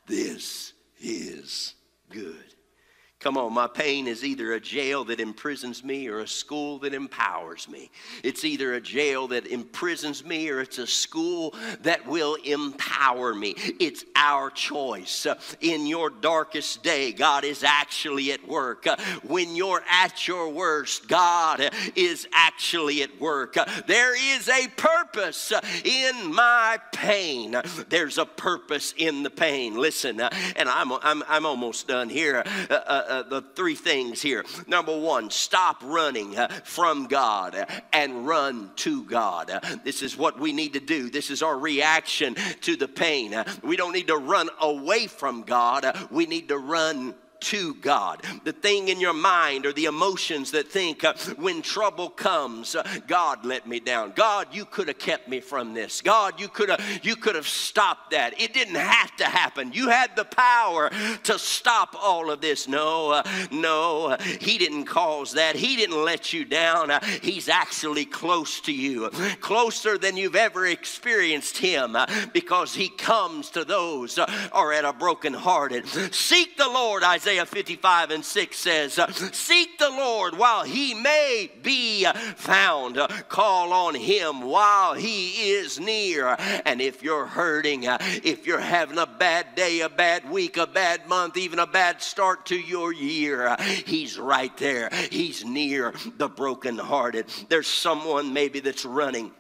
this 0.07 0.73
is 1.01 1.75
good. 2.11 2.37
Come 3.23 3.39
on, 3.39 3.53
my 3.53 3.69
pain 3.69 4.09
is 4.09 4.25
either 4.25 4.55
a 4.55 4.61
jail 4.61 5.05
that 5.05 5.21
imprisons 5.21 5.85
me 5.85 6.09
or 6.09 6.19
a 6.19 6.27
school 6.27 6.81
that 6.81 6.93
empowers 6.93 7.69
me. 7.69 7.89
It's 8.25 8.45
either 8.45 8.75
a 8.75 8.81
jail 8.81 9.29
that 9.29 9.47
imprisons 9.47 10.25
me 10.25 10.51
or 10.51 10.61
it's 10.61 10.79
a 10.79 10.89
school 10.89 11.55
that 11.83 12.05
will 12.05 12.35
empower 12.45 13.33
me. 13.33 13.55
It's 13.79 14.05
our 14.17 14.51
choice. 14.51 15.29
In 15.61 15.87
your 15.87 16.11
darkest 16.11 16.83
day, 16.83 17.13
God 17.13 17.45
is 17.45 17.63
actually 17.63 18.33
at 18.33 18.47
work. 18.49 18.87
When 19.23 19.55
you're 19.55 19.85
at 19.89 20.27
your 20.27 20.49
worst, 20.49 21.07
God 21.07 21.71
is 21.95 22.27
actually 22.35 23.05
at 23.05 23.21
work. 23.21 23.57
There 23.87 24.37
is 24.37 24.49
a 24.49 24.67
purpose 24.77 25.53
in 25.85 26.35
my 26.35 26.81
pain. 26.93 27.55
There's 27.89 28.19
a 28.19 28.27
purpose 28.27 28.95
in 28.97 29.23
the 29.23 29.31
pain. 29.31 29.77
Listen, 29.77 30.21
and 30.21 30.69
I'm, 30.69 30.91
I'm, 30.91 31.23
I'm 31.29 31.47
almost 31.47 31.87
done 31.87 32.09
here. 32.09 32.43
Uh, 32.69 32.75
uh, 32.75 33.05
uh, 33.13 33.23
the 33.23 33.43
three 33.55 33.75
things 33.75 34.23
here. 34.23 34.45
Number 34.67 34.97
one, 34.99 35.29
stop 35.31 35.83
running 35.85 36.39
uh, 36.39 36.49
from 36.65 37.07
God 37.07 37.67
and 37.93 38.27
run 38.27 38.71
to 38.77 39.05
God. 39.05 39.51
Uh, 39.51 39.61
this 39.85 40.03
is 40.03 40.17
what 40.17 40.41
we 40.41 40.53
need 40.53 40.73
to 40.73 40.81
do. 40.81 41.11
This 41.11 41.31
is 41.31 41.43
our 41.43 41.59
reaction 41.59 42.35
to 42.63 42.75
the 42.75 42.89
pain. 42.89 43.35
Uh, 43.35 43.45
we 43.63 43.77
don't 43.77 43.93
need 43.93 44.07
to 44.07 44.17
run 44.17 44.49
away 44.61 45.07
from 45.07 45.43
God, 45.43 45.85
we 46.11 46.25
need 46.27 46.49
to 46.49 46.57
run 46.57 47.15
to 47.43 47.75
God. 47.75 48.23
The 48.45 48.53
thing 48.53 48.89
in 48.89 49.01
your 49.01 49.13
mind 49.13 49.67
or 49.67 49.73
the 49.73 49.87
emotions 49.87 50.53
that 50.53 50.69
think 50.69 51.05
uh, 51.05 51.15
when 51.37 51.63
trouble 51.63 52.09
comes, 52.09 52.75
uh, 52.75 52.87
God 53.07 53.45
let 53.45 53.67
me 53.67 53.81
down. 53.81 54.13
God, 54.15 54.49
you 54.53 54.65
could 54.65 54.89
have 54.89 54.99
kept 54.99 55.29
me 55.29 55.41
from 55.41 55.75
this. 55.75 56.01
God, 56.01 56.41
you 56.41 56.49
could 56.49 56.69
have 56.69 57.01
you 57.03 57.17
could 57.17 57.35
have 57.35 57.49
stopped 57.49 58.13
that. 58.13 58.41
It 58.41 58.55
didn't 58.55 58.77
have 58.77 59.15
to 59.17 59.25
happen. 59.25 59.73
You 59.73 59.89
had 59.89 60.15
the 60.17 60.25
power 60.25 60.91
to 61.25 61.39
stop 61.39 61.97
all 62.01 62.31
of 62.31 62.41
this. 62.41 62.69
No, 62.69 63.13
uh, 63.13 63.23
no, 63.51 64.17
he 64.41 64.59
didn't 64.59 64.85
cause 64.85 65.33
that. 65.33 65.57
He 65.57 65.77
didn't 65.77 66.05
let 66.05 66.33
you 66.33 66.45
down. 66.45 66.91
He's 67.23 67.49
actually 67.49 68.05
close 68.05 68.61
to 68.63 68.73
you, 68.73 69.11
closer 69.41 69.99
than 69.99 70.17
you've 70.17 70.37
ever 70.37 70.67
experienced 70.67 71.59
him 71.59 71.97
because 72.33 72.75
he 72.75 72.89
comes 72.89 73.51
to 73.51 73.65
those 73.65 74.19
are 74.19 74.73
at 74.73 74.85
a 74.85 74.93
broken 74.93 75.35
hearted. 75.35 75.87
Seek 76.13 76.57
the 76.57 76.69
Lord, 76.69 77.03
Isaiah 77.03 77.32
Isaiah 77.33 77.47
55 77.47 78.11
and 78.11 78.25
6 78.25 78.57
says, 78.59 79.01
Seek 79.33 79.79
the 79.79 79.89
Lord 79.89 80.37
while 80.37 80.65
he 80.65 80.93
may 80.93 81.51
be 81.63 82.05
found. 82.37 82.99
Call 83.31 83.73
on 83.73 83.95
him 83.95 84.43
while 84.43 84.93
he 84.93 85.53
is 85.53 85.81
near. 85.81 86.37
And 86.67 86.83
if 86.83 87.03
you're 87.03 87.25
hurting, 87.25 87.85
if 87.87 88.47
you're 88.47 88.61
having 88.61 88.99
a 88.99 89.07
bad 89.07 89.55
day, 89.55 89.81
a 89.81 89.89
bad 89.89 90.31
week, 90.31 90.59
a 90.59 90.67
bad 90.67 91.09
month, 91.09 91.39
even 91.39 91.59
a 91.59 91.67
bad 91.67 92.03
start 92.03 92.45
to 92.47 92.61
your 92.61 92.93
year, 92.93 93.57
he's 93.87 94.19
right 94.19 94.55
there. 94.59 94.91
He's 95.11 95.43
near 95.43 95.95
the 96.19 96.29
brokenhearted. 96.29 97.29
There's 97.49 97.67
someone 97.67 98.35
maybe 98.35 98.61
that's 98.61 98.85
running 98.85 99.33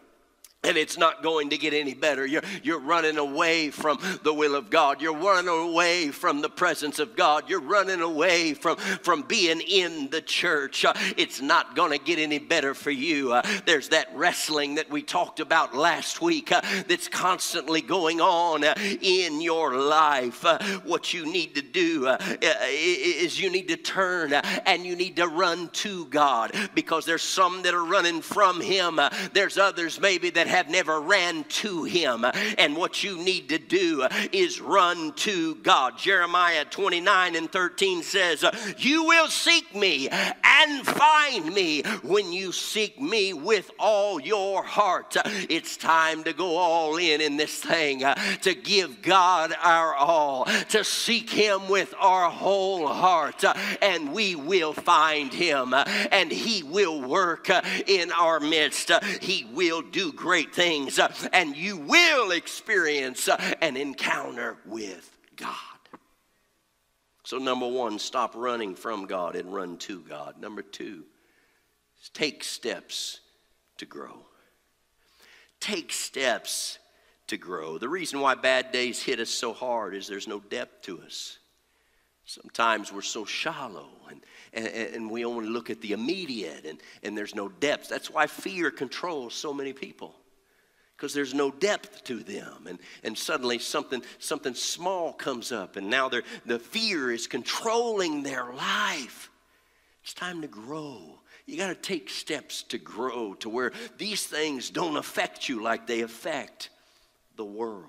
and 0.64 0.76
it's 0.76 0.97
not 0.97 1.25
going 1.25 1.50
to 1.50 1.59
get 1.59 1.75
any 1.75 1.92
better. 1.92 2.25
You're, 2.25 2.42
you're 2.62 2.78
running 2.78 3.19
away 3.19 3.71
from 3.71 3.99
the 4.23 4.33
will 4.33 4.54
of 4.54 4.71
God. 4.71 5.02
You're 5.02 5.16
running 5.16 5.49
away 5.49 6.11
from 6.11 6.40
the 6.40 6.49
presence 6.49 7.00
of 7.00 7.16
God. 7.16 7.50
You're 7.50 7.61
running 7.61 8.00
away 8.00 8.54
from, 8.54 8.76
from 8.76 9.23
being 9.23 9.61
in 9.61 10.09
the 10.11 10.21
church. 10.21 10.85
Uh, 10.85 10.92
it's 11.16 11.40
not 11.40 11.75
going 11.75 11.90
to 11.90 11.99
get 11.99 12.21
any 12.21 12.38
better 12.38 12.75
for 12.75 12.92
you. 12.92 13.33
Uh, 13.33 13.42
there's 13.66 13.88
that 13.88 14.07
wrestling 14.14 14.76
that 14.76 14.88
we 14.88 15.02
talked 15.02 15.40
about 15.40 15.75
last 15.75 16.23
week 16.23 16.52
uh, 16.52 16.61
that's 16.87 17.09
constantly 17.09 17.81
going 17.81 18.20
on 18.20 18.62
uh, 18.62 18.75
in 19.01 19.40
your 19.40 19.75
life. 19.77 20.44
Uh, 20.44 20.61
what 20.85 21.12
you 21.12 21.27
need 21.27 21.57
to 21.57 21.62
do 21.62 22.07
uh, 22.07 22.18
is 22.40 23.40
you 23.40 23.51
need 23.51 23.66
to 23.66 23.77
turn 23.77 24.33
and 24.33 24.87
you 24.87 24.94
need 24.94 25.16
to 25.16 25.27
run 25.27 25.70
to 25.70 26.07
God 26.07 26.53
because 26.72 27.05
there's 27.05 27.22
some 27.22 27.62
that 27.62 27.75
are 27.75 27.85
running 27.85 28.22
from 28.22 28.61
Him. 28.61 29.01
there's 29.33 29.59
others 29.59 30.01
maybe 30.01 30.31
that 30.31 30.51
have 30.52 30.68
never 30.68 31.00
ran 31.00 31.44
to 31.44 31.84
him. 31.84 32.26
And 32.58 32.76
what 32.76 33.02
you 33.02 33.16
need 33.16 33.48
to 33.48 33.58
do 33.58 34.06
is 34.32 34.60
run 34.60 35.12
to 35.14 35.54
God. 35.56 35.98
Jeremiah 35.98 36.66
29 36.66 37.36
and 37.36 37.50
13 37.50 38.02
says, 38.02 38.44
You 38.78 39.04
will 39.04 39.28
seek 39.28 39.74
me 39.74 40.08
and 40.10 40.86
find 40.86 41.52
me 41.52 41.82
when 42.02 42.32
you 42.32 42.52
seek 42.52 43.00
me 43.00 43.32
with 43.32 43.70
all 43.78 44.20
your 44.20 44.62
heart. 44.62 45.16
It's 45.24 45.76
time 45.76 46.24
to 46.24 46.32
go 46.32 46.56
all 46.56 46.96
in 46.98 47.20
in 47.20 47.36
this 47.38 47.58
thing, 47.60 48.04
to 48.42 48.54
give 48.54 49.00
God 49.02 49.54
our 49.62 49.94
all, 49.94 50.44
to 50.68 50.84
seek 50.84 51.30
him 51.30 51.68
with 51.68 51.94
our 51.98 52.30
whole 52.30 52.86
heart, 52.86 53.42
and 53.80 54.12
we 54.12 54.34
will 54.34 54.74
find 54.74 55.32
him, 55.32 55.74
and 55.74 56.30
he 56.30 56.62
will 56.62 57.00
work 57.00 57.48
in 57.86 58.12
our 58.12 58.38
midst. 58.38 58.90
He 59.20 59.46
will 59.52 59.82
do 59.82 60.12
great 60.12 60.41
great 60.42 60.55
things, 60.55 60.98
uh, 60.98 61.12
and 61.33 61.57
you 61.57 61.76
will 61.76 62.33
experience 62.33 63.28
uh, 63.28 63.55
an 63.61 63.76
encounter 63.76 64.57
with 64.66 65.16
God. 65.37 65.57
So, 67.24 67.38
number 67.38 67.68
one, 67.68 67.98
stop 67.98 68.35
running 68.35 68.74
from 68.74 69.07
God 69.07 69.37
and 69.37 69.55
run 69.55 69.78
to 69.78 70.00
God. 70.00 70.40
Number 70.40 70.62
two, 70.62 71.05
take 72.12 72.42
steps 72.42 73.20
to 73.78 73.87
grow. 73.87 74.26
Take 75.61 75.92
steps 75.92 76.78
to 77.28 77.37
grow. 77.37 77.78
The 77.78 77.88
reason 77.88 78.20
why 78.20 78.35
bad 78.35 78.72
days 78.72 79.00
hit 79.00 79.20
us 79.20 79.31
so 79.31 79.52
hard 79.52 79.94
is 79.94 80.09
there's 80.09 80.26
no 80.26 80.40
depth 80.40 80.83
to 80.87 81.00
us. 81.02 81.38
Sometimes 82.24 82.92
we're 82.92 83.02
so 83.02 83.24
shallow 83.24 83.88
and, 84.11 84.20
and, 84.52 84.66
and, 84.94 85.11
we 85.11 85.24
only 85.24 85.48
look 85.48 85.70
at 85.70 85.81
the 85.81 85.92
immediate 85.92 86.64
and, 86.64 86.81
and 87.02 87.18
there's 87.18 87.35
no 87.35 87.48
depth. 87.48 87.88
That's 87.88 88.11
why 88.11 88.26
fear 88.26 88.70
controls 88.70 89.35
so 89.35 89.52
many 89.52 89.72
people 89.72 90.14
because 91.02 91.14
there's 91.14 91.34
no 91.34 91.50
depth 91.50 92.04
to 92.04 92.22
them. 92.22 92.68
And, 92.68 92.78
and 93.02 93.18
suddenly 93.18 93.58
something, 93.58 94.04
something 94.20 94.54
small 94.54 95.12
comes 95.12 95.50
up, 95.50 95.74
and 95.74 95.90
now 95.90 96.08
the 96.08 96.60
fear 96.60 97.10
is 97.10 97.26
controlling 97.26 98.22
their 98.22 98.52
life. 98.54 99.28
It's 100.04 100.14
time 100.14 100.42
to 100.42 100.46
grow. 100.46 101.18
You 101.44 101.56
got 101.56 101.70
to 101.70 101.74
take 101.74 102.08
steps 102.08 102.62
to 102.68 102.78
grow 102.78 103.34
to 103.40 103.48
where 103.48 103.72
these 103.98 104.24
things 104.24 104.70
don't 104.70 104.96
affect 104.96 105.48
you 105.48 105.60
like 105.60 105.88
they 105.88 106.02
affect 106.02 106.70
the 107.34 107.44
world. 107.44 107.88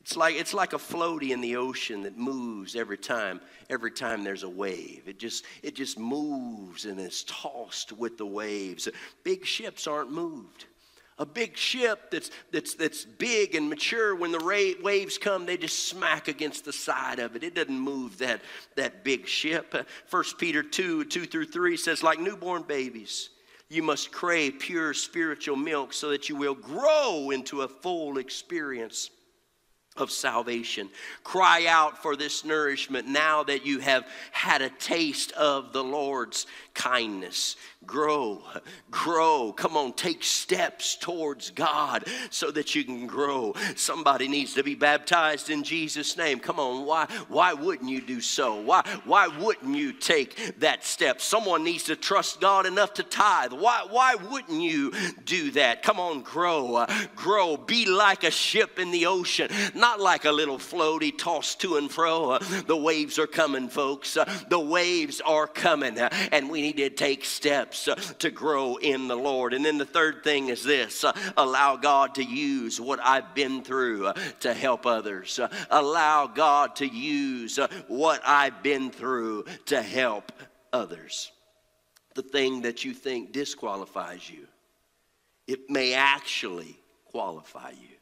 It's 0.00 0.16
like, 0.16 0.34
it's 0.34 0.54
like 0.54 0.72
a 0.72 0.78
floaty 0.78 1.30
in 1.30 1.40
the 1.40 1.54
ocean 1.54 2.02
that 2.02 2.18
moves 2.18 2.74
every 2.74 2.98
time, 2.98 3.40
every 3.70 3.92
time 3.92 4.24
there's 4.24 4.42
a 4.42 4.50
wave. 4.50 5.04
It 5.06 5.20
just, 5.20 5.44
it 5.62 5.76
just 5.76 6.00
moves 6.00 6.84
and 6.84 6.98
is 6.98 7.22
tossed 7.22 7.92
with 7.92 8.18
the 8.18 8.26
waves. 8.26 8.88
Big 9.22 9.46
ships 9.46 9.86
aren't 9.86 10.10
moved. 10.10 10.66
A 11.22 11.24
big 11.24 11.56
ship 11.56 12.10
that's, 12.10 12.32
that's, 12.50 12.74
that's 12.74 13.04
big 13.04 13.54
and 13.54 13.68
mature, 13.68 14.16
when 14.16 14.32
the 14.32 14.40
ra- 14.40 14.82
waves 14.82 15.18
come, 15.18 15.46
they 15.46 15.56
just 15.56 15.86
smack 15.86 16.26
against 16.26 16.64
the 16.64 16.72
side 16.72 17.20
of 17.20 17.36
it. 17.36 17.44
It 17.44 17.54
doesn't 17.54 17.78
move 17.78 18.18
that, 18.18 18.40
that 18.74 19.04
big 19.04 19.28
ship. 19.28 19.72
Uh, 19.72 19.84
1 20.10 20.24
Peter 20.36 20.64
2 20.64 21.04
2 21.04 21.24
through 21.26 21.44
3 21.44 21.76
says, 21.76 22.02
like 22.02 22.18
newborn 22.18 22.62
babies, 22.62 23.30
you 23.68 23.84
must 23.84 24.10
crave 24.10 24.56
pure 24.58 24.92
spiritual 24.94 25.54
milk 25.54 25.92
so 25.92 26.10
that 26.10 26.28
you 26.28 26.34
will 26.34 26.56
grow 26.56 27.30
into 27.30 27.62
a 27.62 27.68
full 27.68 28.18
experience 28.18 29.10
of 29.96 30.10
salvation. 30.10 30.88
Cry 31.22 31.66
out 31.66 32.02
for 32.02 32.16
this 32.16 32.44
nourishment 32.44 33.06
now 33.06 33.42
that 33.42 33.66
you 33.66 33.78
have 33.80 34.06
had 34.30 34.62
a 34.62 34.70
taste 34.70 35.32
of 35.32 35.72
the 35.72 35.84
Lord's 35.84 36.46
kindness. 36.74 37.56
Grow, 37.84 38.42
grow. 38.90 39.52
Come 39.52 39.76
on, 39.76 39.92
take 39.92 40.22
steps 40.22 40.96
towards 40.96 41.50
God 41.50 42.04
so 42.30 42.50
that 42.52 42.74
you 42.74 42.84
can 42.84 43.06
grow. 43.06 43.54
Somebody 43.74 44.28
needs 44.28 44.54
to 44.54 44.62
be 44.62 44.74
baptized 44.74 45.50
in 45.50 45.64
Jesus' 45.64 46.16
name. 46.16 46.38
Come 46.38 46.60
on, 46.60 46.86
why, 46.86 47.06
why 47.28 47.52
wouldn't 47.52 47.90
you 47.90 48.00
do 48.00 48.20
so? 48.20 48.60
Why, 48.60 48.82
why 49.04 49.26
wouldn't 49.26 49.76
you 49.76 49.92
take 49.92 50.60
that 50.60 50.84
step? 50.84 51.20
Someone 51.20 51.64
needs 51.64 51.84
to 51.84 51.96
trust 51.96 52.40
God 52.40 52.66
enough 52.66 52.94
to 52.94 53.02
tithe. 53.02 53.52
Why, 53.52 53.84
why 53.90 54.14
wouldn't 54.14 54.62
you 54.62 54.92
do 55.24 55.50
that? 55.52 55.82
Come 55.82 55.98
on, 55.98 56.22
grow, 56.22 56.86
grow. 57.16 57.56
Be 57.56 57.86
like 57.86 58.24
a 58.24 58.30
ship 58.30 58.78
in 58.78 58.92
the 58.92 59.06
ocean, 59.06 59.50
not 59.82 59.98
like 59.98 60.24
a 60.24 60.30
little 60.30 60.58
floaty 60.58 61.12
tossed 61.16 61.60
to 61.60 61.76
and 61.76 61.90
fro. 61.90 62.30
Uh, 62.30 62.38
the 62.68 62.76
waves 62.76 63.18
are 63.18 63.26
coming, 63.26 63.68
folks. 63.68 64.16
Uh, 64.16 64.24
the 64.48 64.58
waves 64.58 65.20
are 65.20 65.48
coming, 65.48 65.98
uh, 65.98 66.08
and 66.30 66.48
we 66.48 66.62
need 66.62 66.76
to 66.76 66.88
take 66.88 67.24
steps 67.24 67.88
to 68.20 68.30
grow 68.30 68.76
in 68.76 69.08
the 69.08 69.16
Lord. 69.16 69.52
And 69.52 69.64
then 69.64 69.78
the 69.78 69.84
third 69.84 70.22
thing 70.22 70.50
is 70.50 70.62
this 70.62 71.04
allow 71.36 71.76
God 71.76 72.14
to 72.14 72.22
use 72.22 72.80
what 72.80 73.00
I've 73.02 73.34
been 73.34 73.64
through 73.64 74.12
to 74.40 74.54
help 74.54 74.86
others. 74.86 75.40
allow 75.68 76.28
God 76.28 76.76
to 76.76 76.86
use 76.86 77.58
what 77.88 78.22
I've 78.24 78.62
been 78.62 78.92
through 78.92 79.46
to 79.66 79.82
help 79.82 80.30
others. 80.72 81.32
The 82.14 82.22
thing 82.22 82.62
that 82.62 82.84
you 82.84 82.94
think 82.94 83.32
disqualifies 83.32 84.30
you, 84.30 84.46
it 85.48 85.68
may 85.68 85.94
actually 85.94 86.78
qualify 87.10 87.70
you 87.70 87.96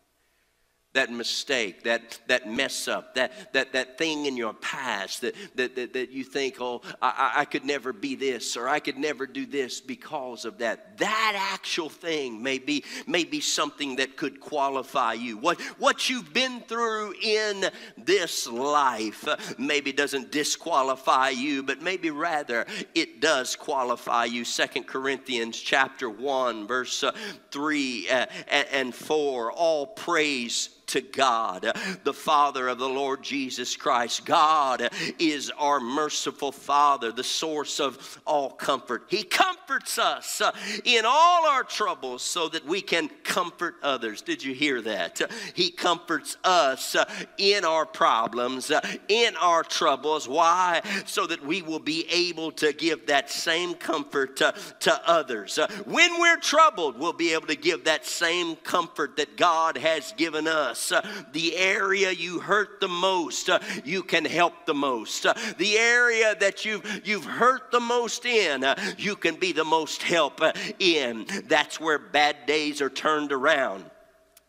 that 0.93 1.13
mistake, 1.13 1.85
that, 1.85 2.19
that 2.27 2.51
mess 2.51 2.89
up, 2.89 3.15
that, 3.15 3.53
that, 3.53 3.73
that 3.73 3.97
thing 3.97 4.27
in 4.27 4.37
your 4.37 4.53
past 4.55 5.21
that, 5.21 5.37
that, 5.55 5.77
that, 5.77 5.93
that 5.93 6.11
you 6.11 6.25
think, 6.25 6.57
oh, 6.61 6.83
I, 7.01 7.33
I 7.37 7.45
could 7.45 7.65
never 7.65 7.93
be 7.93 8.17
this 8.17 8.57
or 8.57 8.69
I 8.69 8.81
could 8.81 8.99
never 8.99 9.25
do 9.25 9.47
this 9.47 9.81
because 9.81 10.45
of 10.45 10.59
that. 10.59 10.99
That 10.99 11.53
actual 11.53 11.89
thing 11.89 12.43
may 12.43 12.59
be, 12.59 12.83
may 13.07 13.23
be 13.23 13.41
something 13.41 13.97
that 13.97 14.17
could 14.17 14.41
qualify 14.41 15.13
you. 15.13 15.39
What, 15.39 15.61
what 15.79 16.11
you've 16.11 16.33
been 16.33 16.61
through 16.63 17.15
in 17.23 17.67
this 17.97 18.49
life 18.49 19.29
maybe 19.59 19.93
doesn't 19.93 20.33
disqualify 20.33 21.29
you, 21.29 21.63
but 21.63 21.81
maybe 21.81 22.11
rather 22.11 22.67
it 22.97 23.21
does 23.21 23.55
qualify 23.55 24.25
you. 24.25 24.45
Second 24.45 24.89
Corinthians 24.89 25.57
chapter 25.57 26.11
1, 26.11 26.67
verse 26.67 27.05
uh, 27.05 27.13
3 27.53 28.09
uh, 28.09 28.27
and 28.49 28.93
4. 28.93 29.53
All 29.53 29.87
praise 29.87 30.71
to 30.91 31.01
God, 31.01 31.73
the 32.05 32.13
Father 32.13 32.69
of 32.69 32.79
the 32.79 32.89
Lord 32.89 33.23
Jesus 33.23 33.77
Christ. 33.77 34.25
God 34.25 34.91
is 35.19 35.51
our 35.57 35.79
merciful 35.79 36.51
Father, 36.51 37.13
the 37.13 37.25
source 37.25 37.79
of 37.79 38.21
all 38.27 38.51
comfort. 38.51 39.05
He 39.09 39.23
comforts 39.23 39.99
us 39.99 40.43
in 40.85 41.05
all 41.07 41.47
our 41.47 41.63
troubles 41.63 42.23
so 42.23 42.49
that 42.49 42.67
we 42.67 42.81
can 42.81 43.09
comfort 43.23 43.77
others. 43.83 44.21
Did 44.21 44.43
you 44.43 44.53
hear 44.53 44.83
that? 44.83 45.21
He 45.55 45.71
comforts 45.71 46.37
us 46.43 46.97
in 47.39 47.65
our 47.65 47.87
problems, 47.87 48.73
in 49.09 49.37
our 49.37 49.63
troubles. 49.63 50.29
Why? 50.29 50.83
So 51.07 51.27
that 51.29 51.45
we 51.45 51.63
will 51.63 51.79
be 51.79 52.07
able 52.11 52.51
to 52.53 52.73
give 52.73 53.07
that 53.07 53.31
same 53.31 53.75
comfort 53.75 54.37
to, 54.39 54.55
to 54.81 55.09
others. 55.09 55.59
When 55.85 56.21
we're 56.21 56.39
troubled, 56.39 56.99
we'll 56.99 57.13
be 57.13 57.33
able 57.33 57.47
to 57.47 57.57
give 57.57 57.85
that 57.85 58.05
same 58.05 58.57
comfort 58.57 59.17
that 59.19 59.37
God 59.37 59.77
has 59.77 60.13
given 60.17 60.49
us 60.49 60.80
us. 60.81 60.93
Uh, 60.93 61.07
the 61.33 61.57
area 61.57 62.11
you 62.11 62.41
hurt 62.41 62.81
the 62.81 62.89
most, 62.89 63.49
uh, 63.49 63.59
you 63.85 64.03
can 64.03 64.25
help 64.25 64.67
the 64.67 64.75
most. 64.75 65.27
Uh, 65.27 65.35
the 65.59 65.77
area 65.79 66.35
that 66.41 66.65
you've, 66.65 67.03
you've 67.05 67.25
hurt 67.25 67.71
the 67.71 67.81
most 67.81 68.25
in, 68.25 68.65
you 68.97 69.17
can 69.17 69.37
be 69.37 69.53
the 69.53 69.65
most 69.65 70.03
help 70.03 70.41
in. 70.79 71.27
That's 71.47 71.81
where 71.81 71.99
bad 71.99 72.47
days 72.47 72.81
are 72.81 72.91
turned 72.91 73.33
around. 73.33 73.85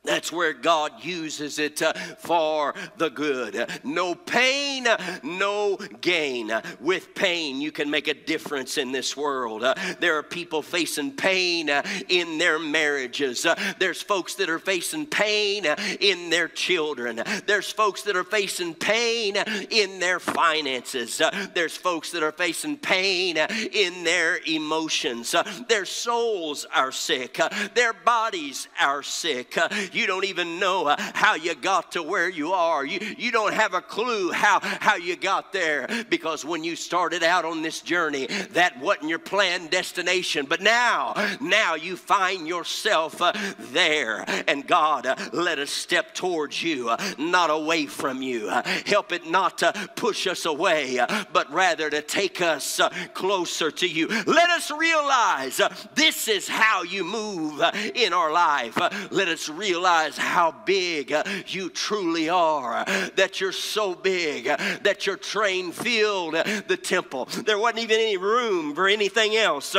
That's 0.03 0.31
where 0.31 0.53
God 0.53 1.03
uses 1.03 1.59
it 1.59 1.79
uh, 1.83 1.93
for 2.17 2.73
the 2.97 3.11
good. 3.11 3.69
No 3.83 4.15
pain, 4.15 4.87
no 5.21 5.77
gain. 6.01 6.51
With 6.79 7.13
pain, 7.13 7.61
you 7.61 7.71
can 7.71 7.87
make 7.87 8.07
a 8.07 8.15
difference 8.15 8.79
in 8.79 8.91
this 8.91 9.15
world. 9.15 9.63
Uh, 9.63 9.75
there 9.99 10.17
are 10.17 10.23
people 10.23 10.63
facing 10.63 11.11
pain 11.11 11.69
uh, 11.69 11.83
in 12.09 12.39
their 12.39 12.57
marriages. 12.57 13.45
Uh, 13.45 13.53
there's 13.77 14.01
folks 14.01 14.33
that 14.35 14.49
are 14.49 14.57
facing 14.57 15.05
pain 15.05 15.67
uh, 15.67 15.75
in 15.99 16.31
their 16.31 16.47
children. 16.47 17.21
There's 17.45 17.71
folks 17.71 18.01
that 18.03 18.15
are 18.15 18.23
facing 18.23 18.73
pain 18.73 19.37
uh, 19.37 19.45
in 19.69 19.99
their 19.99 20.19
finances. 20.19 21.21
There's 21.53 21.77
folks 21.77 22.09
that 22.11 22.23
are 22.23 22.31
facing 22.31 22.77
pain 22.77 23.37
in 23.37 24.03
their 24.03 24.39
emotions. 24.47 25.35
Their 25.67 25.85
souls 25.85 26.65
are 26.73 26.91
sick. 26.91 27.39
Their 27.75 27.93
bodies 27.93 28.67
are 28.79 29.03
sick 29.03 29.59
you 29.93 30.07
don't 30.07 30.25
even 30.25 30.59
know 30.59 30.87
uh, 30.87 30.95
how 31.13 31.35
you 31.35 31.55
got 31.55 31.93
to 31.93 32.03
where 32.03 32.29
you 32.29 32.53
are. 32.53 32.85
You, 32.85 32.99
you 33.17 33.31
don't 33.31 33.53
have 33.53 33.73
a 33.73 33.81
clue 33.81 34.31
how, 34.31 34.59
how 34.61 34.95
you 34.95 35.15
got 35.15 35.51
there 35.53 35.87
because 36.09 36.45
when 36.45 36.63
you 36.63 36.75
started 36.75 37.23
out 37.23 37.45
on 37.45 37.61
this 37.61 37.81
journey, 37.81 38.27
that 38.51 38.79
wasn't 38.79 39.09
your 39.09 39.19
planned 39.19 39.69
destination. 39.69 40.45
But 40.45 40.61
now, 40.61 41.13
now 41.39 41.75
you 41.75 41.95
find 41.95 42.47
yourself 42.47 43.21
uh, 43.21 43.33
there. 43.59 44.25
And 44.47 44.65
God, 44.67 45.05
uh, 45.05 45.15
let 45.31 45.59
us 45.59 45.71
step 45.71 46.13
towards 46.13 46.61
you, 46.61 46.89
uh, 46.89 46.97
not 47.17 47.49
away 47.49 47.85
from 47.85 48.21
you. 48.21 48.49
Uh, 48.49 48.61
help 48.85 49.11
it 49.11 49.27
not 49.27 49.59
to 49.59 49.73
push 49.95 50.27
us 50.27 50.45
away, 50.45 50.99
uh, 50.99 51.25
but 51.33 51.51
rather 51.51 51.89
to 51.89 52.01
take 52.01 52.41
us 52.41 52.79
closer 53.13 53.71
to 53.71 53.87
you. 53.87 54.07
Let 54.07 54.49
us 54.49 54.71
realize 54.71 55.61
this 55.95 56.27
is 56.27 56.47
how 56.47 56.83
you 56.83 57.03
move 57.03 57.61
in 57.95 58.13
our 58.13 58.31
life. 58.31 58.77
let 59.11 59.27
us 59.27 59.49
realize 59.49 59.80
realize 59.81 60.15
how 60.15 60.51
big 60.63 61.11
uh, 61.11 61.23
you 61.47 61.67
truly 61.67 62.29
are, 62.29 62.85
that 63.15 63.41
you're 63.41 63.51
so 63.51 63.95
big 63.95 64.47
uh, 64.47 64.55
that 64.83 65.07
your 65.07 65.17
train 65.17 65.71
filled 65.71 66.35
the 66.67 66.77
temple. 66.77 67.25
There 67.25 67.57
wasn't 67.57 67.79
even 67.79 67.99
any 67.99 68.17
room 68.17 68.75
for 68.75 68.87
anything 68.87 69.35
else 69.35 69.75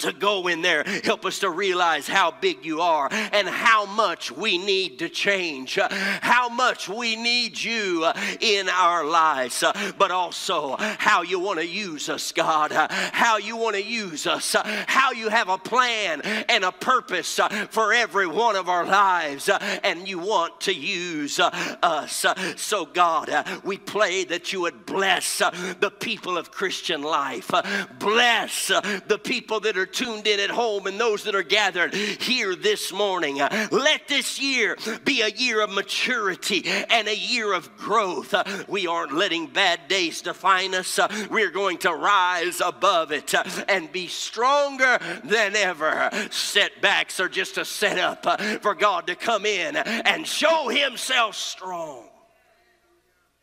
to 0.00 0.12
go 0.12 0.46
in 0.48 0.62
there. 0.62 0.84
Help 1.04 1.24
us 1.24 1.38
to 1.40 1.50
realize 1.50 2.08
how 2.08 2.30
big 2.30 2.64
you 2.64 2.80
are 2.80 3.08
and 3.10 3.48
how 3.48 3.86
much 3.86 4.30
we 4.30 4.58
need 4.58 4.98
to 4.98 5.08
change, 5.08 5.78
how 5.80 6.48
much 6.48 6.88
we 6.88 7.16
need 7.16 7.62
you 7.62 8.10
in 8.40 8.68
our 8.68 9.04
lives, 9.04 9.64
but 9.98 10.10
also 10.10 10.76
how 10.78 11.22
you 11.22 11.38
want 11.38 11.58
to 11.58 11.66
use 11.66 12.08
us, 12.08 12.32
God, 12.32 12.72
how 12.72 13.38
you 13.38 13.56
want 13.56 13.76
to 13.76 13.82
use 13.82 14.26
us, 14.26 14.56
how 14.86 15.12
you 15.12 15.28
have 15.28 15.48
a 15.48 15.58
plan 15.58 16.20
and 16.22 16.64
a 16.64 16.72
purpose 16.72 17.38
for 17.70 17.92
every 17.92 18.26
one 18.26 18.56
of 18.56 18.68
our 18.68 18.84
lives, 18.84 19.48
and 19.48 20.08
you 20.08 20.18
want 20.18 20.60
to 20.62 20.74
use 20.74 21.38
us. 21.38 22.26
So, 22.56 22.86
God, 22.86 23.30
we 23.64 23.76
pray 23.78 24.24
that 24.24 24.52
you 24.52 24.62
would 24.62 24.86
bless 24.86 25.38
the 25.38 25.92
people 25.98 26.38
of 26.38 26.50
Christian 26.50 27.02
life, 27.02 27.50
bless 27.98 28.68
the 28.68 29.20
people 29.22 29.60
that 29.60 29.76
are 29.76 29.86
tuned 29.92 30.26
in 30.26 30.40
at 30.40 30.50
home 30.50 30.86
and 30.86 30.98
those 30.98 31.24
that 31.24 31.34
are 31.34 31.42
gathered 31.42 31.94
here 31.94 32.54
this 32.54 32.92
morning. 32.92 33.38
Let 33.38 34.08
this 34.08 34.40
year 34.40 34.76
be 35.04 35.22
a 35.22 35.28
year 35.28 35.62
of 35.62 35.70
maturity 35.70 36.64
and 36.66 37.08
a 37.08 37.16
year 37.16 37.52
of 37.52 37.76
growth. 37.76 38.34
We 38.68 38.86
aren't 38.86 39.14
letting 39.14 39.46
bad 39.46 39.88
days 39.88 40.22
define 40.22 40.74
us. 40.74 40.98
We're 41.30 41.50
going 41.50 41.78
to 41.78 41.94
rise 41.94 42.60
above 42.60 43.12
it 43.12 43.34
and 43.68 43.90
be 43.92 44.06
stronger 44.06 44.98
than 45.24 45.56
ever. 45.56 46.10
Setbacks 46.30 47.20
are 47.20 47.28
just 47.28 47.58
a 47.58 47.64
setup 47.64 48.40
for 48.62 48.74
God 48.74 49.06
to 49.06 49.14
come 49.14 49.46
in 49.46 49.76
and 49.76 50.26
show 50.26 50.68
Himself 50.68 51.36
strong. 51.36 52.09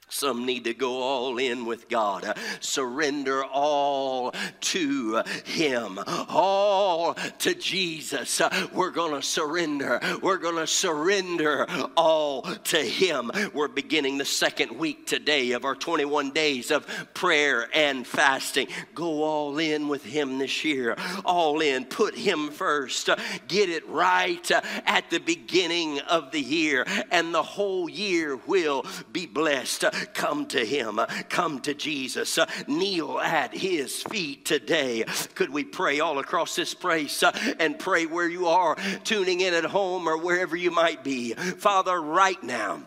Some 0.10 0.46
need 0.46 0.64
to 0.64 0.74
go 0.74 1.02
all 1.02 1.38
in 1.38 1.66
with 1.66 1.90
God, 1.90 2.38
surrender 2.62 3.44
all 3.44 4.34
to 4.62 5.22
Him, 5.44 6.00
all 6.30 7.14
to 7.14 7.54
Jesus. 7.54 8.42
We're 8.74 8.92
going 8.92 9.20
to 9.20 9.22
surrender. 9.22 10.00
We're 10.22 10.38
going 10.38 10.56
to 10.56 10.66
surrender 10.66 11.68
all 11.98 12.44
to 12.44 12.78
Him. 12.78 13.32
We're 13.54 13.68
beginning 13.68 14.18
the 14.18 14.26
second 14.26 14.72
week 14.80 15.08
today 15.08 15.52
of 15.52 15.66
our 15.66 15.76
21 15.76 16.32
days 16.32 16.72
of 16.72 16.88
prayer 17.14 17.68
and 17.74 18.08
fasting. 18.08 18.70
Go 18.96 19.24
all 19.24 19.58
in 19.58 19.90
with 19.90 20.06
Him 20.06 20.38
this 20.38 20.64
year. 20.64 20.96
All 21.26 21.60
in. 21.60 21.84
Put 21.84 22.16
Him 22.16 22.50
first. 22.50 23.10
Get 23.50 23.70
it 23.70 23.88
right 23.90 24.50
at 24.86 25.10
the 25.10 25.20
beginning 25.20 26.00
of 26.00 26.32
the 26.32 26.42
year, 26.42 26.86
and 27.12 27.34
the 27.34 27.44
whole 27.44 27.90
year 27.90 28.38
will 28.48 28.86
be 29.12 29.26
blessed 29.26 29.84
come 30.14 30.46
to 30.48 30.66
him, 30.66 31.00
come 31.30 31.60
to 31.62 31.74
Jesus, 31.74 32.40
kneel 32.68 33.20
at 33.20 33.54
his 33.54 34.04
feet 34.04 34.46
today. 34.46 35.04
Could 35.36 35.52
we 35.52 35.64
pray 35.64 36.00
all 36.00 36.20
across 36.20 36.56
this 36.56 36.74
place 36.74 37.24
and 37.60 37.80
pray 37.80 38.06
where 38.06 38.30
you 38.30 38.48
are, 38.48 38.76
tuning 39.04 39.42
in 39.42 39.54
at 39.54 39.66
home 39.66 40.08
or 40.08 40.18
wherever 40.18 40.56
you 40.56 40.72
might 40.72 41.04
be? 41.04 41.34
Father, 41.34 42.02
right 42.02 42.42
now, 42.44 42.82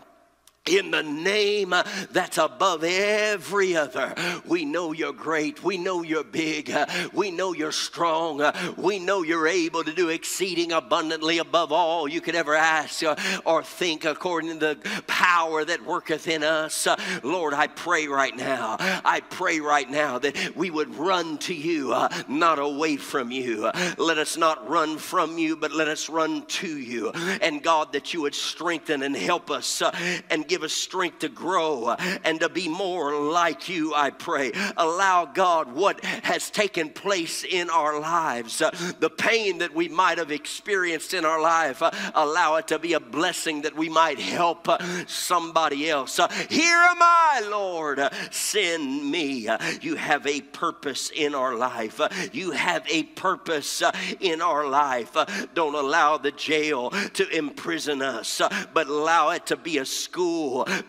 in 0.67 0.91
the 0.91 1.01
name 1.01 1.73
that's 2.11 2.37
above 2.37 2.83
every 2.83 3.75
other. 3.75 4.13
We 4.45 4.63
know 4.63 4.91
you're 4.91 5.11
great. 5.11 5.63
We 5.63 5.77
know 5.77 6.03
you're 6.03 6.23
big. 6.23 6.71
We 7.13 7.31
know 7.31 7.53
you're 7.53 7.71
strong. 7.71 8.43
We 8.77 8.99
know 8.99 9.23
you're 9.23 9.47
able 9.47 9.83
to 9.83 9.91
do 9.91 10.09
exceeding 10.09 10.71
abundantly 10.71 11.39
above 11.39 11.71
all 11.71 12.07
you 12.07 12.21
could 12.21 12.35
ever 12.35 12.53
ask 12.53 13.03
or 13.43 13.63
think 13.63 14.05
according 14.05 14.59
to 14.59 14.75
the 14.75 15.01
power 15.07 15.65
that 15.65 15.83
worketh 15.83 16.27
in 16.27 16.43
us. 16.43 16.87
Lord, 17.23 17.55
I 17.55 17.65
pray 17.65 18.07
right 18.07 18.35
now. 18.35 18.77
I 18.79 19.21
pray 19.31 19.59
right 19.59 19.89
now 19.89 20.19
that 20.19 20.55
we 20.55 20.69
would 20.69 20.95
run 20.95 21.39
to 21.39 21.55
you, 21.55 21.95
not 22.27 22.59
away 22.59 22.97
from 22.97 23.31
you. 23.31 23.71
Let 23.97 24.19
us 24.19 24.37
not 24.37 24.69
run 24.69 24.99
from 24.99 25.39
you, 25.39 25.55
but 25.55 25.71
let 25.71 25.87
us 25.87 26.07
run 26.07 26.45
to 26.45 26.77
you. 26.77 27.09
And 27.41 27.63
God, 27.63 27.93
that 27.93 28.13
you 28.13 28.21
would 28.21 28.35
strengthen 28.35 29.01
and 29.01 29.15
help 29.15 29.49
us 29.49 29.81
and 30.29 30.47
give 30.51 30.63
us 30.63 30.73
strength 30.73 31.19
to 31.19 31.29
grow 31.29 31.95
and 32.25 32.41
to 32.41 32.49
be 32.49 32.67
more 32.67 33.13
like 33.13 33.69
you, 33.69 33.93
I 33.95 34.09
pray. 34.09 34.51
Allow 34.75 35.23
God 35.23 35.71
what 35.71 36.03
has 36.03 36.49
taken 36.49 36.89
place 36.89 37.45
in 37.45 37.69
our 37.69 38.01
lives, 38.01 38.61
uh, 38.61 38.69
the 38.99 39.09
pain 39.09 39.59
that 39.59 39.73
we 39.73 39.87
might 39.87 40.17
have 40.17 40.29
experienced 40.29 41.13
in 41.13 41.23
our 41.23 41.41
life, 41.41 41.81
uh, 41.81 41.91
allow 42.15 42.57
it 42.57 42.67
to 42.67 42.79
be 42.79 42.91
a 42.91 42.99
blessing 42.99 43.61
that 43.61 43.77
we 43.77 43.87
might 43.87 44.19
help 44.19 44.67
uh, 44.67 44.77
somebody 45.07 45.89
else. 45.89 46.19
Uh, 46.19 46.27
here 46.49 46.75
am 46.75 46.97
I, 46.99 47.47
Lord. 47.49 47.99
Uh, 47.99 48.09
send 48.29 49.09
me. 49.09 49.47
Uh, 49.47 49.57
you 49.81 49.95
have 49.95 50.27
a 50.27 50.41
purpose 50.41 51.11
in 51.15 51.33
our 51.33 51.55
life. 51.55 52.01
You 52.33 52.51
have 52.51 52.85
a 52.89 53.03
purpose 53.03 53.81
in 54.19 54.41
our 54.41 54.67
life. 54.67 55.15
Don't 55.53 55.75
allow 55.75 56.17
the 56.17 56.31
jail 56.31 56.89
to 56.89 57.29
imprison 57.29 58.01
us, 58.01 58.41
but 58.73 58.87
allow 58.87 59.29
it 59.29 59.45
to 59.45 59.55
be 59.55 59.77
a 59.77 59.85
school 59.85 60.40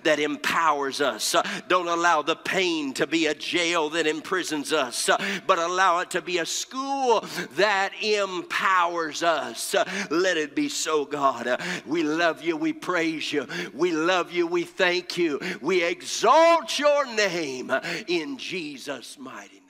that 0.03 0.19
empowers 0.19 1.01
us. 1.01 1.35
Don't 1.69 1.89
allow 1.89 2.23
the 2.23 2.37
pain 2.37 2.93
to 2.95 3.07
be 3.07 3.27
a 3.27 3.35
jail 3.35 3.91
that 3.91 4.07
imprisons 4.07 4.73
us, 4.73 5.09
but 5.47 5.59
allow 5.59 5.99
it 6.01 6.11
to 6.11 6.23
be 6.23 6.39
a 6.39 6.47
school 6.47 7.25
that 7.57 7.93
empowers 8.03 9.23
us. 9.23 9.75
Let 10.11 10.37
it 10.37 10.55
be 10.55 10.69
so, 10.69 11.05
God. 11.05 11.61
We 11.87 12.03
love 12.03 12.43
you. 12.43 12.57
We 12.57 12.73
praise 12.73 13.33
you. 13.33 13.47
We 13.73 13.93
love 13.93 14.33
you. 14.33 14.47
We 14.47 14.65
thank 14.65 15.17
you. 15.19 15.41
We 15.61 15.85
exalt 15.85 16.79
your 16.79 17.07
name 17.15 17.73
in 18.09 18.39
Jesus' 18.39 19.19
mighty 19.19 19.55
name. 19.55 19.62